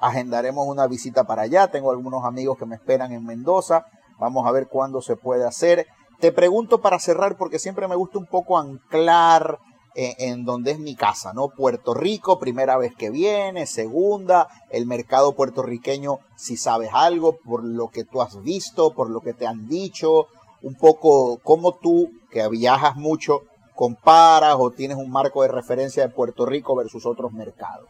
agendaremos 0.00 0.66
una 0.66 0.86
visita 0.86 1.24
para 1.24 1.42
allá. 1.42 1.68
Tengo 1.68 1.90
algunos 1.90 2.24
amigos 2.24 2.58
que 2.58 2.66
me 2.66 2.76
esperan 2.76 3.12
en 3.12 3.24
Mendoza. 3.24 3.86
Vamos 4.18 4.46
a 4.46 4.52
ver 4.52 4.68
cuándo 4.68 5.02
se 5.02 5.16
puede 5.16 5.46
hacer. 5.46 5.86
Te 6.20 6.32
pregunto 6.32 6.80
para 6.80 6.98
cerrar, 6.98 7.36
porque 7.36 7.58
siempre 7.58 7.88
me 7.88 7.96
gusta 7.96 8.18
un 8.18 8.26
poco 8.26 8.58
anclar 8.58 9.58
en, 9.96 10.44
donde 10.44 10.72
es 10.72 10.78
mi 10.78 10.94
casa, 10.94 11.32
¿no? 11.32 11.48
Puerto 11.48 11.94
Rico, 11.94 12.38
primera 12.38 12.76
vez 12.76 12.94
que 12.94 13.08
viene, 13.10 13.66
segunda, 13.66 14.46
el 14.70 14.86
mercado 14.86 15.34
puertorriqueño, 15.34 16.18
si 16.36 16.58
sabes 16.58 16.90
algo, 16.92 17.38
por 17.38 17.64
lo 17.64 17.88
que 17.88 18.04
tú 18.04 18.20
has 18.20 18.42
visto, 18.42 18.92
por 18.92 19.08
lo 19.08 19.22
que 19.22 19.32
te 19.32 19.46
han 19.46 19.68
dicho, 19.68 20.26
un 20.62 20.74
poco 20.74 21.38
cómo 21.42 21.72
tú, 21.72 22.10
que 22.30 22.46
viajas 22.48 22.96
mucho, 22.96 23.40
comparas 23.76 24.56
o 24.58 24.72
tienes 24.72 24.96
un 24.96 25.10
marco 25.10 25.42
de 25.42 25.48
referencia 25.48 26.02
de 26.02 26.12
Puerto 26.12 26.46
Rico 26.46 26.74
versus 26.74 27.06
otros 27.06 27.32
mercados. 27.32 27.88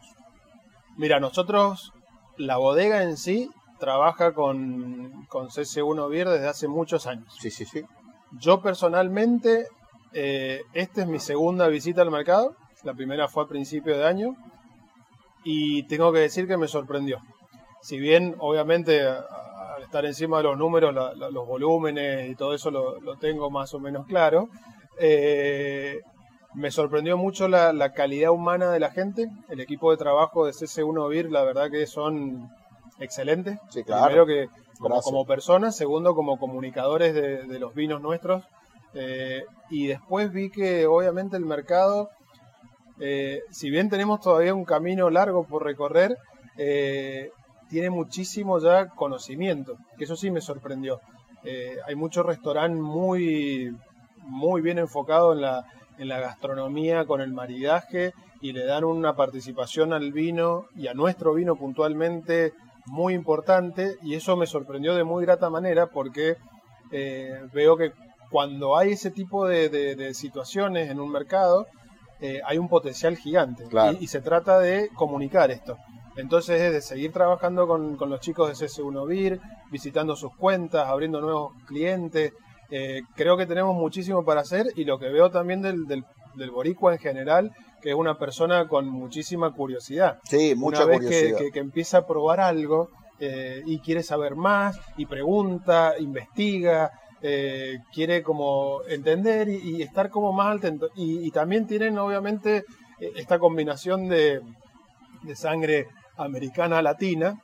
Mira, 0.97 1.19
nosotros, 1.19 1.93
la 2.37 2.57
bodega 2.57 3.01
en 3.01 3.17
sí, 3.17 3.49
trabaja 3.79 4.33
con, 4.33 5.25
con 5.29 5.47
CC1 5.47 6.09
Beer 6.09 6.29
desde 6.29 6.47
hace 6.47 6.67
muchos 6.67 7.07
años. 7.07 7.33
Sí, 7.39 7.49
sí, 7.49 7.65
sí. 7.65 7.83
Yo 8.39 8.61
personalmente 8.61 9.67
eh, 10.13 10.63
esta 10.73 11.01
es 11.01 11.07
mi 11.07 11.19
segunda 11.19 11.67
visita 11.67 12.01
al 12.01 12.11
mercado. 12.11 12.55
La 12.83 12.93
primera 12.93 13.27
fue 13.27 13.43
a 13.43 13.47
principio 13.47 13.97
de 13.97 14.05
año. 14.05 14.35
Y 15.43 15.83
tengo 15.83 16.11
que 16.11 16.19
decir 16.19 16.47
que 16.47 16.57
me 16.57 16.67
sorprendió. 16.67 17.19
Si 17.81 17.99
bien, 17.99 18.35
obviamente, 18.39 19.07
al 19.07 19.83
estar 19.83 20.05
encima 20.05 20.37
de 20.37 20.43
los 20.43 20.57
números, 20.57 20.93
los 20.93 21.47
volúmenes 21.47 22.29
y 22.29 22.35
todo 22.35 22.53
eso 22.53 22.71
lo, 22.71 23.17
tengo 23.17 23.49
más 23.49 23.73
o 23.73 23.79
menos 23.79 24.05
claro, 24.07 24.49
eh, 24.99 26.01
me 26.53 26.71
sorprendió 26.71 27.17
mucho 27.17 27.47
la, 27.47 27.93
calidad 27.93 28.31
humana 28.31 28.71
de 28.71 28.79
la 28.79 28.91
gente. 28.91 29.29
El 29.49 29.59
equipo 29.59 29.91
de 29.91 29.97
trabajo 29.97 30.45
de 30.45 30.53
CC1 30.53 31.09
VIR, 31.09 31.31
la 31.31 31.43
verdad 31.43 31.69
que 31.69 31.85
son 31.85 32.49
excelentes. 32.99 33.59
Primero 33.71 34.25
que 34.25 34.47
como, 34.79 35.25
personas, 35.25 35.75
segundo 35.75 36.15
como 36.15 36.37
comunicadores 36.37 37.13
de 37.13 37.59
los 37.59 37.73
vinos 37.73 38.01
nuestros. 38.01 38.43
Eh, 38.99 39.45
y 39.69 39.87
después 39.87 40.31
vi 40.31 40.49
que 40.49 40.87
obviamente 40.87 41.37
el 41.37 41.45
mercado, 41.45 42.09
eh, 42.99 43.41
si 43.51 43.69
bien 43.69 43.89
tenemos 43.89 44.21
todavía 44.21 44.55
un 44.55 44.65
camino 44.65 45.09
largo 45.09 45.43
por 45.45 45.63
recorrer, 45.63 46.17
eh, 46.57 47.29
tiene 47.69 47.89
muchísimo 47.89 48.59
ya 48.59 48.87
conocimiento, 48.87 49.77
que 49.97 50.05
eso 50.05 50.15
sí 50.15 50.31
me 50.31 50.41
sorprendió. 50.41 50.99
hay 51.85 51.95
muchos 51.95 52.25
restaurantes 52.25 52.81
muy, 52.81 53.73
muy 54.27 54.61
bien 54.61 54.77
enfocados 54.77 55.35
en 55.35 55.41
la, 55.41 55.65
en 55.97 56.07
la 56.07 56.19
gastronomía, 56.19 57.05
con 57.05 57.21
el 57.21 57.33
maridaje, 57.33 58.13
y 58.41 58.53
le 58.53 58.65
dan 58.65 58.83
una 58.83 59.15
participación 59.15 59.93
al 59.93 60.11
vino 60.11 60.65
y 60.75 60.87
a 60.87 60.93
nuestro 60.93 61.33
vino 61.33 61.55
puntualmente 61.55 62.53
muy 62.85 63.13
importante, 63.13 63.95
y 64.03 64.15
eso 64.15 64.37
me 64.37 64.45
sorprendió 64.45 64.95
de 64.95 65.03
muy 65.03 65.25
grata 65.25 65.49
manera 65.49 65.87
porque 65.87 66.37
veo 67.51 67.75
que 67.75 67.91
cuando 68.29 68.77
hay 68.77 68.91
ese 68.91 69.11
tipo 69.11 69.47
de, 69.47 70.13
situaciones 70.13 70.89
en 70.89 70.99
un 70.99 71.11
mercado, 71.11 71.67
eh, 72.19 72.41
hay 72.45 72.57
un 72.57 72.67
potencial 72.67 73.15
gigante 73.15 73.65
y, 73.99 74.07
se 74.07 74.21
trata 74.21 74.59
de 74.59 74.89
comunicar 74.95 75.51
esto. 75.51 75.77
Entonces 76.15 76.59
es 76.61 76.73
de 76.73 76.81
seguir 76.81 77.11
trabajando 77.11 77.67
con, 77.67 77.97
los 78.09 78.19
chicos 78.19 78.47
de 78.47 78.65
CS1 78.65 79.07
BIR, 79.07 79.39
visitando 79.71 80.15
sus 80.15 80.35
cuentas, 80.35 80.87
abriendo 80.87 81.21
nuevos 81.21 81.53
clientes. 81.67 82.33
Eh, 82.69 83.01
creo 83.15 83.37
que 83.37 83.45
tenemos 83.45 83.75
muchísimo 83.75 84.25
para 84.25 84.41
hacer 84.41 84.67
y 84.75 84.83
lo 84.83 84.99
que 84.99 85.09
veo 85.09 85.31
también 85.31 85.61
del, 85.61 85.87
del, 85.87 86.03
boricua 86.51 86.93
en 86.93 86.99
general, 86.99 87.51
que 87.81 87.89
es 87.89 87.95
una 87.95 88.17
persona 88.17 88.67
con 88.67 88.87
muchísima 88.87 89.53
curiosidad. 89.53 90.19
Sí, 90.25 90.53
mucha 90.55 90.79
una 90.83 90.87
vez 90.87 90.97
curiosidad. 90.99 91.39
Que, 91.53 91.59
empieza 91.59 91.99
a 91.99 92.07
probar 92.07 92.39
algo 92.39 92.89
eh, 93.19 93.63
y 93.65 93.79
quiere 93.79 94.03
saber 94.03 94.35
más 94.35 94.79
y 94.97 95.05
pregunta, 95.05 95.93
investiga, 95.97 96.91
eh, 97.21 97.79
quiere 97.93 98.21
como 98.21 98.81
entender 98.89 99.49
y, 99.49 99.81
estar 99.81 100.09
como 100.09 100.33
más 100.33 100.57
atento. 100.57 100.89
Y, 100.95 101.31
también 101.31 101.65
tienen 101.65 101.97
obviamente 101.97 102.65
esta 102.99 103.39
combinación 103.39 104.09
de, 104.09 104.41
sangre 105.35 105.87
americana 106.15 106.81
latina 106.81 107.41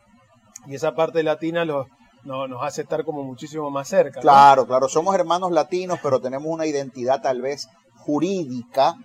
y 0.67 0.75
esa 0.75 0.95
parte 0.95 1.21
latina 1.21 1.65
los, 1.65 1.87
nos 2.23 2.63
hace 2.63 2.83
estar 2.83 3.03
como 3.03 3.23
muchísimo 3.23 3.69
más 3.69 3.87
cerca. 3.87 4.21
Claro, 4.21 4.65
claro, 4.65 4.87
somos 4.87 5.15
hermanos 5.15 5.51
latinos, 5.51 5.99
pero 6.01 6.21
tenemos 6.21 6.47
una 6.47 6.65
identidad 6.65 7.21
tal 7.21 7.41
vez 7.41 7.67
jurídica 7.97 8.95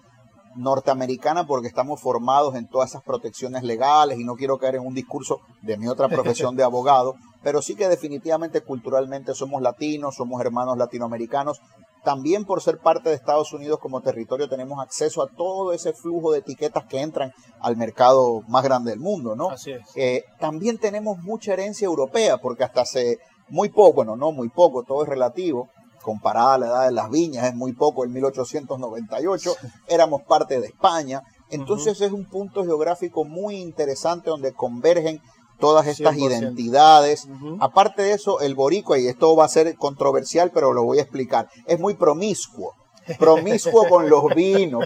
norteamericana 0.56 1.46
porque 1.46 1.68
estamos 1.68 2.00
formados 2.00 2.54
en 2.54 2.68
todas 2.68 2.90
esas 2.90 3.02
protecciones 3.02 3.62
legales 3.62 4.18
y 4.18 4.24
no 4.24 4.34
quiero 4.34 4.58
caer 4.58 4.76
en 4.76 4.86
un 4.86 4.94
discurso 4.94 5.40
de 5.62 5.76
mi 5.76 5.88
otra 5.88 6.08
profesión 6.08 6.56
de 6.56 6.62
abogado, 6.64 7.14
pero 7.42 7.62
sí 7.62 7.76
que 7.76 7.88
definitivamente 7.88 8.60
culturalmente 8.60 9.34
somos 9.34 9.62
latinos, 9.62 10.16
somos 10.16 10.40
hermanos 10.40 10.76
latinoamericanos. 10.76 11.60
También 12.04 12.44
por 12.44 12.62
ser 12.62 12.78
parte 12.78 13.08
de 13.08 13.14
Estados 13.14 13.52
Unidos 13.52 13.78
como 13.80 14.00
territorio 14.00 14.48
tenemos 14.48 14.80
acceso 14.80 15.22
a 15.22 15.28
todo 15.28 15.72
ese 15.72 15.92
flujo 15.92 16.32
de 16.32 16.38
etiquetas 16.38 16.84
que 16.86 17.00
entran 17.00 17.32
al 17.60 17.76
mercado 17.76 18.42
más 18.48 18.64
grande 18.64 18.90
del 18.90 19.00
mundo, 19.00 19.34
¿no? 19.34 19.50
Así 19.50 19.72
es. 19.72 19.82
Eh, 19.94 20.24
también 20.38 20.78
tenemos 20.78 21.18
mucha 21.18 21.52
herencia 21.52 21.86
europea 21.86 22.38
porque 22.38 22.64
hasta 22.64 22.82
hace 22.82 23.18
muy 23.48 23.68
poco, 23.70 23.94
bueno, 23.94 24.16
no 24.16 24.32
muy 24.32 24.48
poco, 24.48 24.82
todo 24.82 25.02
es 25.02 25.08
relativo, 25.08 25.68
comparada 26.02 26.54
a 26.54 26.58
la 26.58 26.66
edad 26.66 26.86
de 26.86 26.92
las 26.92 27.10
viñas, 27.10 27.46
es 27.46 27.54
muy 27.54 27.72
poco, 27.72 28.04
en 28.04 28.12
1898 28.12 29.54
éramos 29.88 30.22
parte 30.22 30.60
de 30.60 30.68
España. 30.68 31.22
Entonces 31.50 32.00
es 32.00 32.12
un 32.12 32.26
punto 32.26 32.64
geográfico 32.64 33.24
muy 33.24 33.56
interesante 33.56 34.28
donde 34.28 34.52
convergen 34.52 35.20
todas 35.58 35.86
estas 35.86 36.16
identidades. 36.16 37.28
Aparte 37.60 38.02
de 38.02 38.12
eso, 38.12 38.40
el 38.40 38.54
boricua, 38.54 38.98
y 38.98 39.06
esto 39.06 39.34
va 39.36 39.44
a 39.44 39.48
ser 39.48 39.76
controversial, 39.76 40.50
pero 40.52 40.72
lo 40.72 40.84
voy 40.84 40.98
a 40.98 41.02
explicar, 41.02 41.48
es 41.66 41.78
muy 41.78 41.94
promiscuo. 41.94 42.74
Promiscuo 43.18 43.88
con 43.88 44.10
los 44.10 44.24
vinos, 44.36 44.84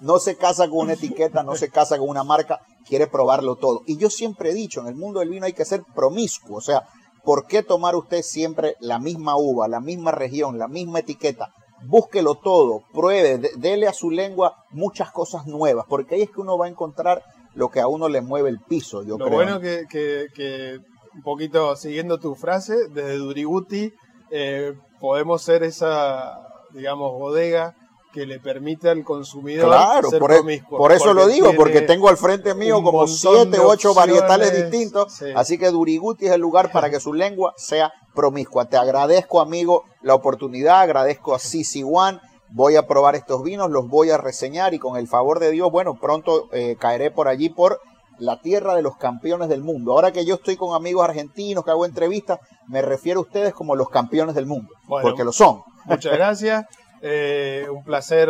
no 0.00 0.18
se 0.18 0.36
casa 0.36 0.68
con 0.68 0.78
una 0.80 0.94
etiqueta, 0.94 1.42
no 1.42 1.54
se 1.54 1.70
casa 1.70 1.98
con 1.98 2.08
una 2.08 2.24
marca, 2.24 2.60
quiere 2.86 3.06
probarlo 3.06 3.56
todo. 3.56 3.82
Y 3.86 3.96
yo 3.96 4.10
siempre 4.10 4.50
he 4.50 4.54
dicho, 4.54 4.80
en 4.80 4.88
el 4.88 4.96
mundo 4.96 5.20
del 5.20 5.28
vino 5.28 5.46
hay 5.46 5.52
que 5.52 5.64
ser 5.64 5.84
promiscuo, 5.94 6.56
o 6.56 6.60
sea, 6.60 6.82
¿Por 7.22 7.46
qué 7.46 7.62
tomar 7.62 7.96
usted 7.96 8.22
siempre 8.22 8.76
la 8.80 8.98
misma 8.98 9.36
uva, 9.36 9.68
la 9.68 9.80
misma 9.80 10.10
región, 10.10 10.58
la 10.58 10.68
misma 10.68 11.00
etiqueta? 11.00 11.52
Búsquelo 11.86 12.36
todo, 12.36 12.82
pruebe, 12.92 13.38
dele 13.56 13.88
a 13.88 13.92
su 13.92 14.10
lengua 14.10 14.64
muchas 14.70 15.10
cosas 15.10 15.46
nuevas, 15.46 15.86
porque 15.88 16.14
ahí 16.14 16.22
es 16.22 16.30
que 16.30 16.40
uno 16.40 16.56
va 16.56 16.66
a 16.66 16.70
encontrar 16.70 17.22
lo 17.54 17.68
que 17.68 17.80
a 17.80 17.86
uno 17.88 18.08
le 18.08 18.20
mueve 18.20 18.48
el 18.48 18.60
piso, 18.60 19.02
yo 19.02 19.18
lo 19.18 19.24
creo. 19.24 19.36
bueno 19.36 19.60
que, 19.60 19.86
que, 19.88 20.78
un 21.14 21.22
poquito 21.22 21.74
siguiendo 21.76 22.18
tu 22.18 22.34
frase, 22.34 22.88
desde 22.88 23.16
Duriguti 23.16 23.92
eh, 24.30 24.74
podemos 25.00 25.42
ser 25.42 25.62
esa, 25.64 26.38
digamos, 26.72 27.12
bodega 27.12 27.74
que 28.12 28.26
le 28.26 28.40
permite 28.40 28.88
al 28.88 29.04
consumidor 29.04 29.68
claro, 29.68 30.10
ser 30.10 30.18
por, 30.18 30.32
e- 30.32 30.64
por 30.68 30.92
eso 30.92 31.14
lo 31.14 31.28
digo, 31.28 31.52
porque 31.54 31.82
tengo 31.82 32.08
al 32.08 32.16
frente 32.16 32.54
mío 32.54 32.82
como 32.82 33.06
siete 33.06 33.60
u 33.60 33.64
ocho 33.64 33.94
varietales 33.94 34.52
distintos, 34.52 35.22
así 35.34 35.58
que 35.58 35.70
Duriguti 35.70 36.26
es 36.26 36.32
el 36.32 36.40
lugar 36.40 36.72
para 36.72 36.90
que 36.90 36.98
su 36.98 37.12
lengua 37.12 37.54
sea 37.56 37.92
promiscua. 38.14 38.68
Te 38.68 38.76
agradezco, 38.76 39.40
amigo, 39.40 39.84
la 40.02 40.14
oportunidad, 40.14 40.80
agradezco 40.80 41.34
a 41.34 41.38
Sisi 41.38 41.84
One, 41.84 42.18
voy 42.52 42.76
a 42.76 42.86
probar 42.86 43.14
estos 43.14 43.42
vinos, 43.42 43.70
los 43.70 43.88
voy 43.88 44.10
a 44.10 44.18
reseñar 44.18 44.74
y 44.74 44.78
con 44.78 44.96
el 44.96 45.08
favor 45.08 45.38
de 45.38 45.50
Dios, 45.50 45.70
bueno, 45.70 45.94
pronto 46.00 46.48
eh, 46.52 46.76
caeré 46.78 47.10
por 47.10 47.28
allí 47.28 47.48
por 47.48 47.80
la 48.18 48.40
tierra 48.40 48.74
de 48.74 48.82
los 48.82 48.96
campeones 48.96 49.48
del 49.48 49.62
mundo. 49.62 49.92
Ahora 49.92 50.12
que 50.12 50.26
yo 50.26 50.34
estoy 50.34 50.56
con 50.56 50.74
amigos 50.74 51.04
argentinos 51.04 51.64
que 51.64 51.70
hago 51.70 51.86
entrevistas, 51.86 52.38
me 52.66 52.82
refiero 52.82 53.20
a 53.20 53.22
ustedes 53.22 53.54
como 53.54 53.76
los 53.76 53.88
campeones 53.88 54.34
del 54.34 54.46
mundo, 54.46 54.72
porque 54.86 55.24
lo 55.24 55.32
son. 55.32 55.62
Muchas 55.86 56.12
gracias. 56.12 56.66
Eh, 57.02 57.66
un 57.70 57.82
placer 57.82 58.28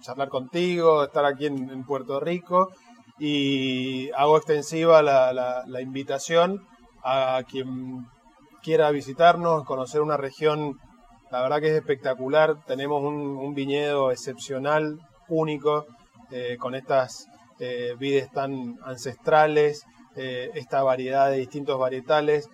charlar 0.00 0.28
contigo, 0.28 1.04
estar 1.04 1.24
aquí 1.24 1.46
en, 1.46 1.84
Puerto 1.84 2.20
Rico 2.20 2.70
y 3.18 4.10
hago 4.12 4.36
extensiva 4.36 5.02
la, 5.02 5.80
invitación 5.80 6.66
a 7.02 7.42
quien 7.48 8.06
quiera 8.62 8.90
visitarnos, 8.90 9.64
conocer 9.64 10.00
una 10.00 10.16
región, 10.16 10.78
la 11.36 11.42
verdad 11.42 11.60
que 11.60 11.68
es 11.68 11.74
espectacular, 11.74 12.56
tenemos 12.66 13.02
un, 13.04 13.54
viñedo 13.54 14.10
excepcional, 14.10 14.98
único, 15.28 15.84
eh, 16.30 16.56
con 16.58 16.74
estas 16.74 17.26
eh, 17.60 17.94
vides 17.98 18.30
tan 18.32 18.78
ancestrales, 18.82 19.84
esta 20.14 20.82
variedad 20.82 21.30
de 21.30 21.36
distintos 21.36 21.78
varietales. 21.78 22.48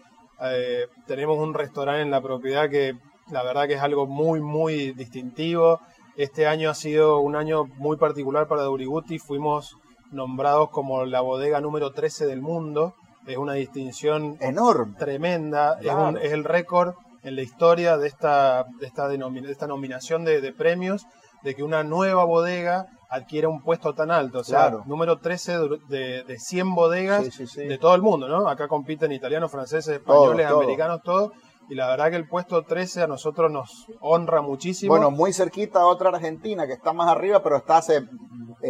tenemos 1.07 1.39
un 1.39 1.55
restaurante 1.55 2.03
en 2.03 2.11
la 2.11 2.21
propiedad 2.21 2.69
que 2.69 2.97
la 3.31 3.45
verdad 3.45 3.69
que 3.69 3.75
es 3.75 3.81
algo 3.81 4.09
muy, 4.09 4.41
muy 4.41 4.91
distintivo. 4.95 5.79
Este 6.17 6.49
año 6.49 6.71
ha 6.71 6.75
sido 6.75 7.21
un 7.21 7.37
año 7.37 7.67
muy 7.77 7.99
particular 7.99 8.49
para 8.49 8.63
Duriguti. 8.63 9.21
Fuimos 9.21 9.77
nombrados 10.11 10.71
como 10.71 11.05
la 11.05 11.21
bodega 11.21 11.61
número 11.61 11.93
13 11.93 12.27
del 12.27 12.43
mundo 12.43 12.97
es 13.27 13.37
una 13.37 13.55
distinción 13.55 14.37
enorme, 14.41 14.95
tremenda, 14.99 15.79
es, 15.81 16.33
el 16.33 16.45
récord 16.45 16.95
en 17.23 17.37
la 17.37 17.43
historia 17.43 17.97
de 17.97 18.09
esta, 18.09 18.65
de 18.81 18.87
esta, 18.87 19.13
esta 19.13 19.67
nominación 19.67 20.25
de, 20.25 20.53
premios, 20.53 21.07
de 21.43 21.55
que 21.55 21.63
una 21.63 21.85
nueva 21.85 22.25
bodega 22.25 22.87
adquiera 23.09 23.49
un 23.49 23.63
puesto 23.63 23.95
tan 23.95 24.11
alto. 24.11 24.41
O 24.41 24.45
sea, 24.45 24.71
número 24.87 25.19
13 25.19 25.59
de, 25.89 26.25
de 26.25 26.39
100 26.39 26.75
bodegas 26.75 27.31
de 27.57 27.79
todo 27.79 27.95
el 27.95 28.03
mundo, 28.03 28.29
¿no? 28.29 28.49
Acá 28.49 28.69
compiten 28.69 29.13
italianos, 29.13 29.51
franceses, 29.51 29.97
españoles, 29.97 30.47
americanos, 30.47 31.03
todos 31.03 31.33
y 31.69 31.75
la 31.75 31.87
verdad 31.89 32.11
que 32.11 32.17
el 32.17 32.29
puesto 32.29 32.65
13 32.65 33.03
a 33.03 33.07
nosotros 33.07 33.51
nos 33.51 33.87
honra 34.01 34.43
muchísimo. 34.43 34.93
Bueno, 34.93 35.11
muy 35.11 35.33
cerquita 35.33 35.81
a 35.81 35.87
otra 35.87 36.11
Argentina 36.11 36.67
que 36.67 36.75
está 36.75 36.93
más 36.93 37.09
arriba, 37.09 37.43
pero 37.43 37.57
está 37.57 37.79
hace 37.79 38.03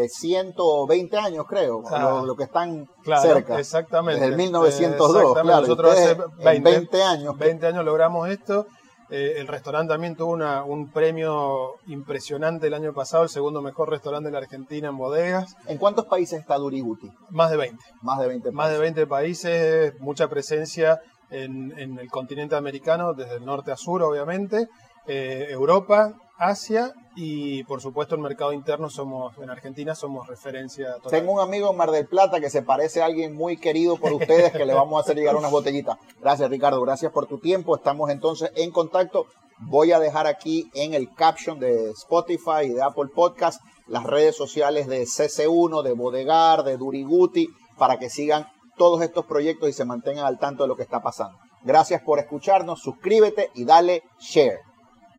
120 0.09 1.17
eh, 1.17 1.19
años, 1.19 1.45
creo, 1.49 1.83
lo, 2.25 2.37
que 2.37 2.45
están 2.45 2.89
cerca. 3.21 3.59
Exactamente. 3.59 4.21
Desde 4.21 4.33
el 4.33 4.39
1902, 4.39 5.35
claro. 5.41 5.61
Nosotros 5.61 5.93
hace 5.93 6.17
20, 6.43 7.03
años. 7.03 7.37
20 7.37 7.67
años 7.67 7.85
logramos 7.85 8.29
esto. 8.29 8.67
Eh, 9.11 9.41
el 9.41 9.47
restaurante 9.47 9.93
también 9.93 10.17
tuvo 10.17 10.33
una, 10.33 10.65
un 10.65 10.91
premio 10.91 11.73
impresionante 11.87 12.69
el 12.69 12.75
año 12.75 12.95
pasado, 12.95 13.25
el 13.25 13.29
segundo 13.29 13.61
mejor 13.61 13.91
restaurante 13.91 14.29
de 14.29 14.33
la 14.33 14.39
Argentina 14.39 14.89
en 14.89 14.97
bodegas. 14.97 15.55
¿En 15.67 15.77
cuántos 15.77 16.07
países 16.07 16.41
está 16.41 16.57
Duriguti? 16.57 17.11
Más 17.29 17.51
de 17.51 17.59
20. 17.59 17.77
Más 18.01 18.19
de 18.19 18.29
20 18.29 18.43
países. 18.45 18.57
Más 18.57 18.71
de 18.71 18.79
20 18.79 19.07
países, 19.07 20.01
mucha 20.01 20.29
presencia 20.29 20.99
en, 21.33 21.99
el 21.99 22.09
continente 22.11 22.57
americano, 22.57 23.13
desde 23.15 23.37
el 23.37 23.45
norte 23.45 23.73
a 23.73 23.77
sur, 23.77 24.03
obviamente, 24.03 24.69
eh, 25.07 25.49
Europa, 25.51 26.15
Asia 26.43 26.93
y 27.15 27.63
por 27.65 27.81
supuesto 27.81 28.15
el 28.15 28.21
mercado 28.21 28.53
interno 28.53 28.91
somos 28.91 29.37
en 29.39 29.51
Argentina 29.51 29.95
somos 29.95 30.27
referencia. 30.27 30.97
Tengo 31.09 31.33
un 31.33 31.41
amigo 31.41 31.71
en 31.71 31.77
Mar 31.77 31.91
del 31.91 32.07
Plata 32.07 32.41
que 32.41 32.51
se 32.51 32.63
parece 32.63 33.01
a 33.01 33.07
alguien 33.07 33.35
muy 33.35 33.57
querido 33.57 33.97
por 33.97 34.13
ustedes 34.13 34.51
que 34.53 34.67
le 34.67 34.75
vamos 34.75 34.99
a 34.99 35.03
hacer 35.03 35.17
llegar 35.17 35.37
unas 35.37 35.51
botellitas. 35.51 35.99
Gracias 36.21 36.51
Ricardo, 36.51 36.81
gracias 36.83 37.13
por 37.13 37.27
tu 37.27 37.39
tiempo. 37.39 37.77
Estamos 37.77 38.11
entonces 38.11 38.51
en 38.57 38.73
contacto. 38.73 39.27
Voy 39.59 39.93
a 39.93 40.01
dejar 40.01 40.27
aquí 40.27 40.69
en 40.75 40.95
el 40.95 41.15
caption 41.15 41.61
de 41.61 41.91
Spotify 41.91 42.65
y 42.65 42.71
de 42.71 42.83
Apple 42.83 43.11
Podcast 43.15 43.63
las 43.87 44.05
redes 44.05 44.37
sociales 44.37 44.89
de 44.89 45.03
CC1, 45.03 45.83
de 45.83 45.93
Bodegar, 45.93 46.65
de 46.65 46.77
Duriguti 46.77 47.49
para 47.79 47.99
que 47.99 48.11
sigan 48.11 48.49
todos 48.77 49.03
estos 49.03 49.27
proyectos 49.27 49.69
y 49.69 49.73
se 49.73 49.85
mantengan 49.85 50.25
al 50.25 50.39
tanto 50.39 50.65
de 50.65 50.69
lo 50.69 50.77
que 50.77 50.83
está 50.83 51.03
pasando. 51.03 51.39
Gracias 51.63 52.03
por 52.03 52.19
escucharnos, 52.19 52.81
suscríbete 52.81 53.51
y 53.55 53.65
dale 53.65 54.03
share. 54.19 54.72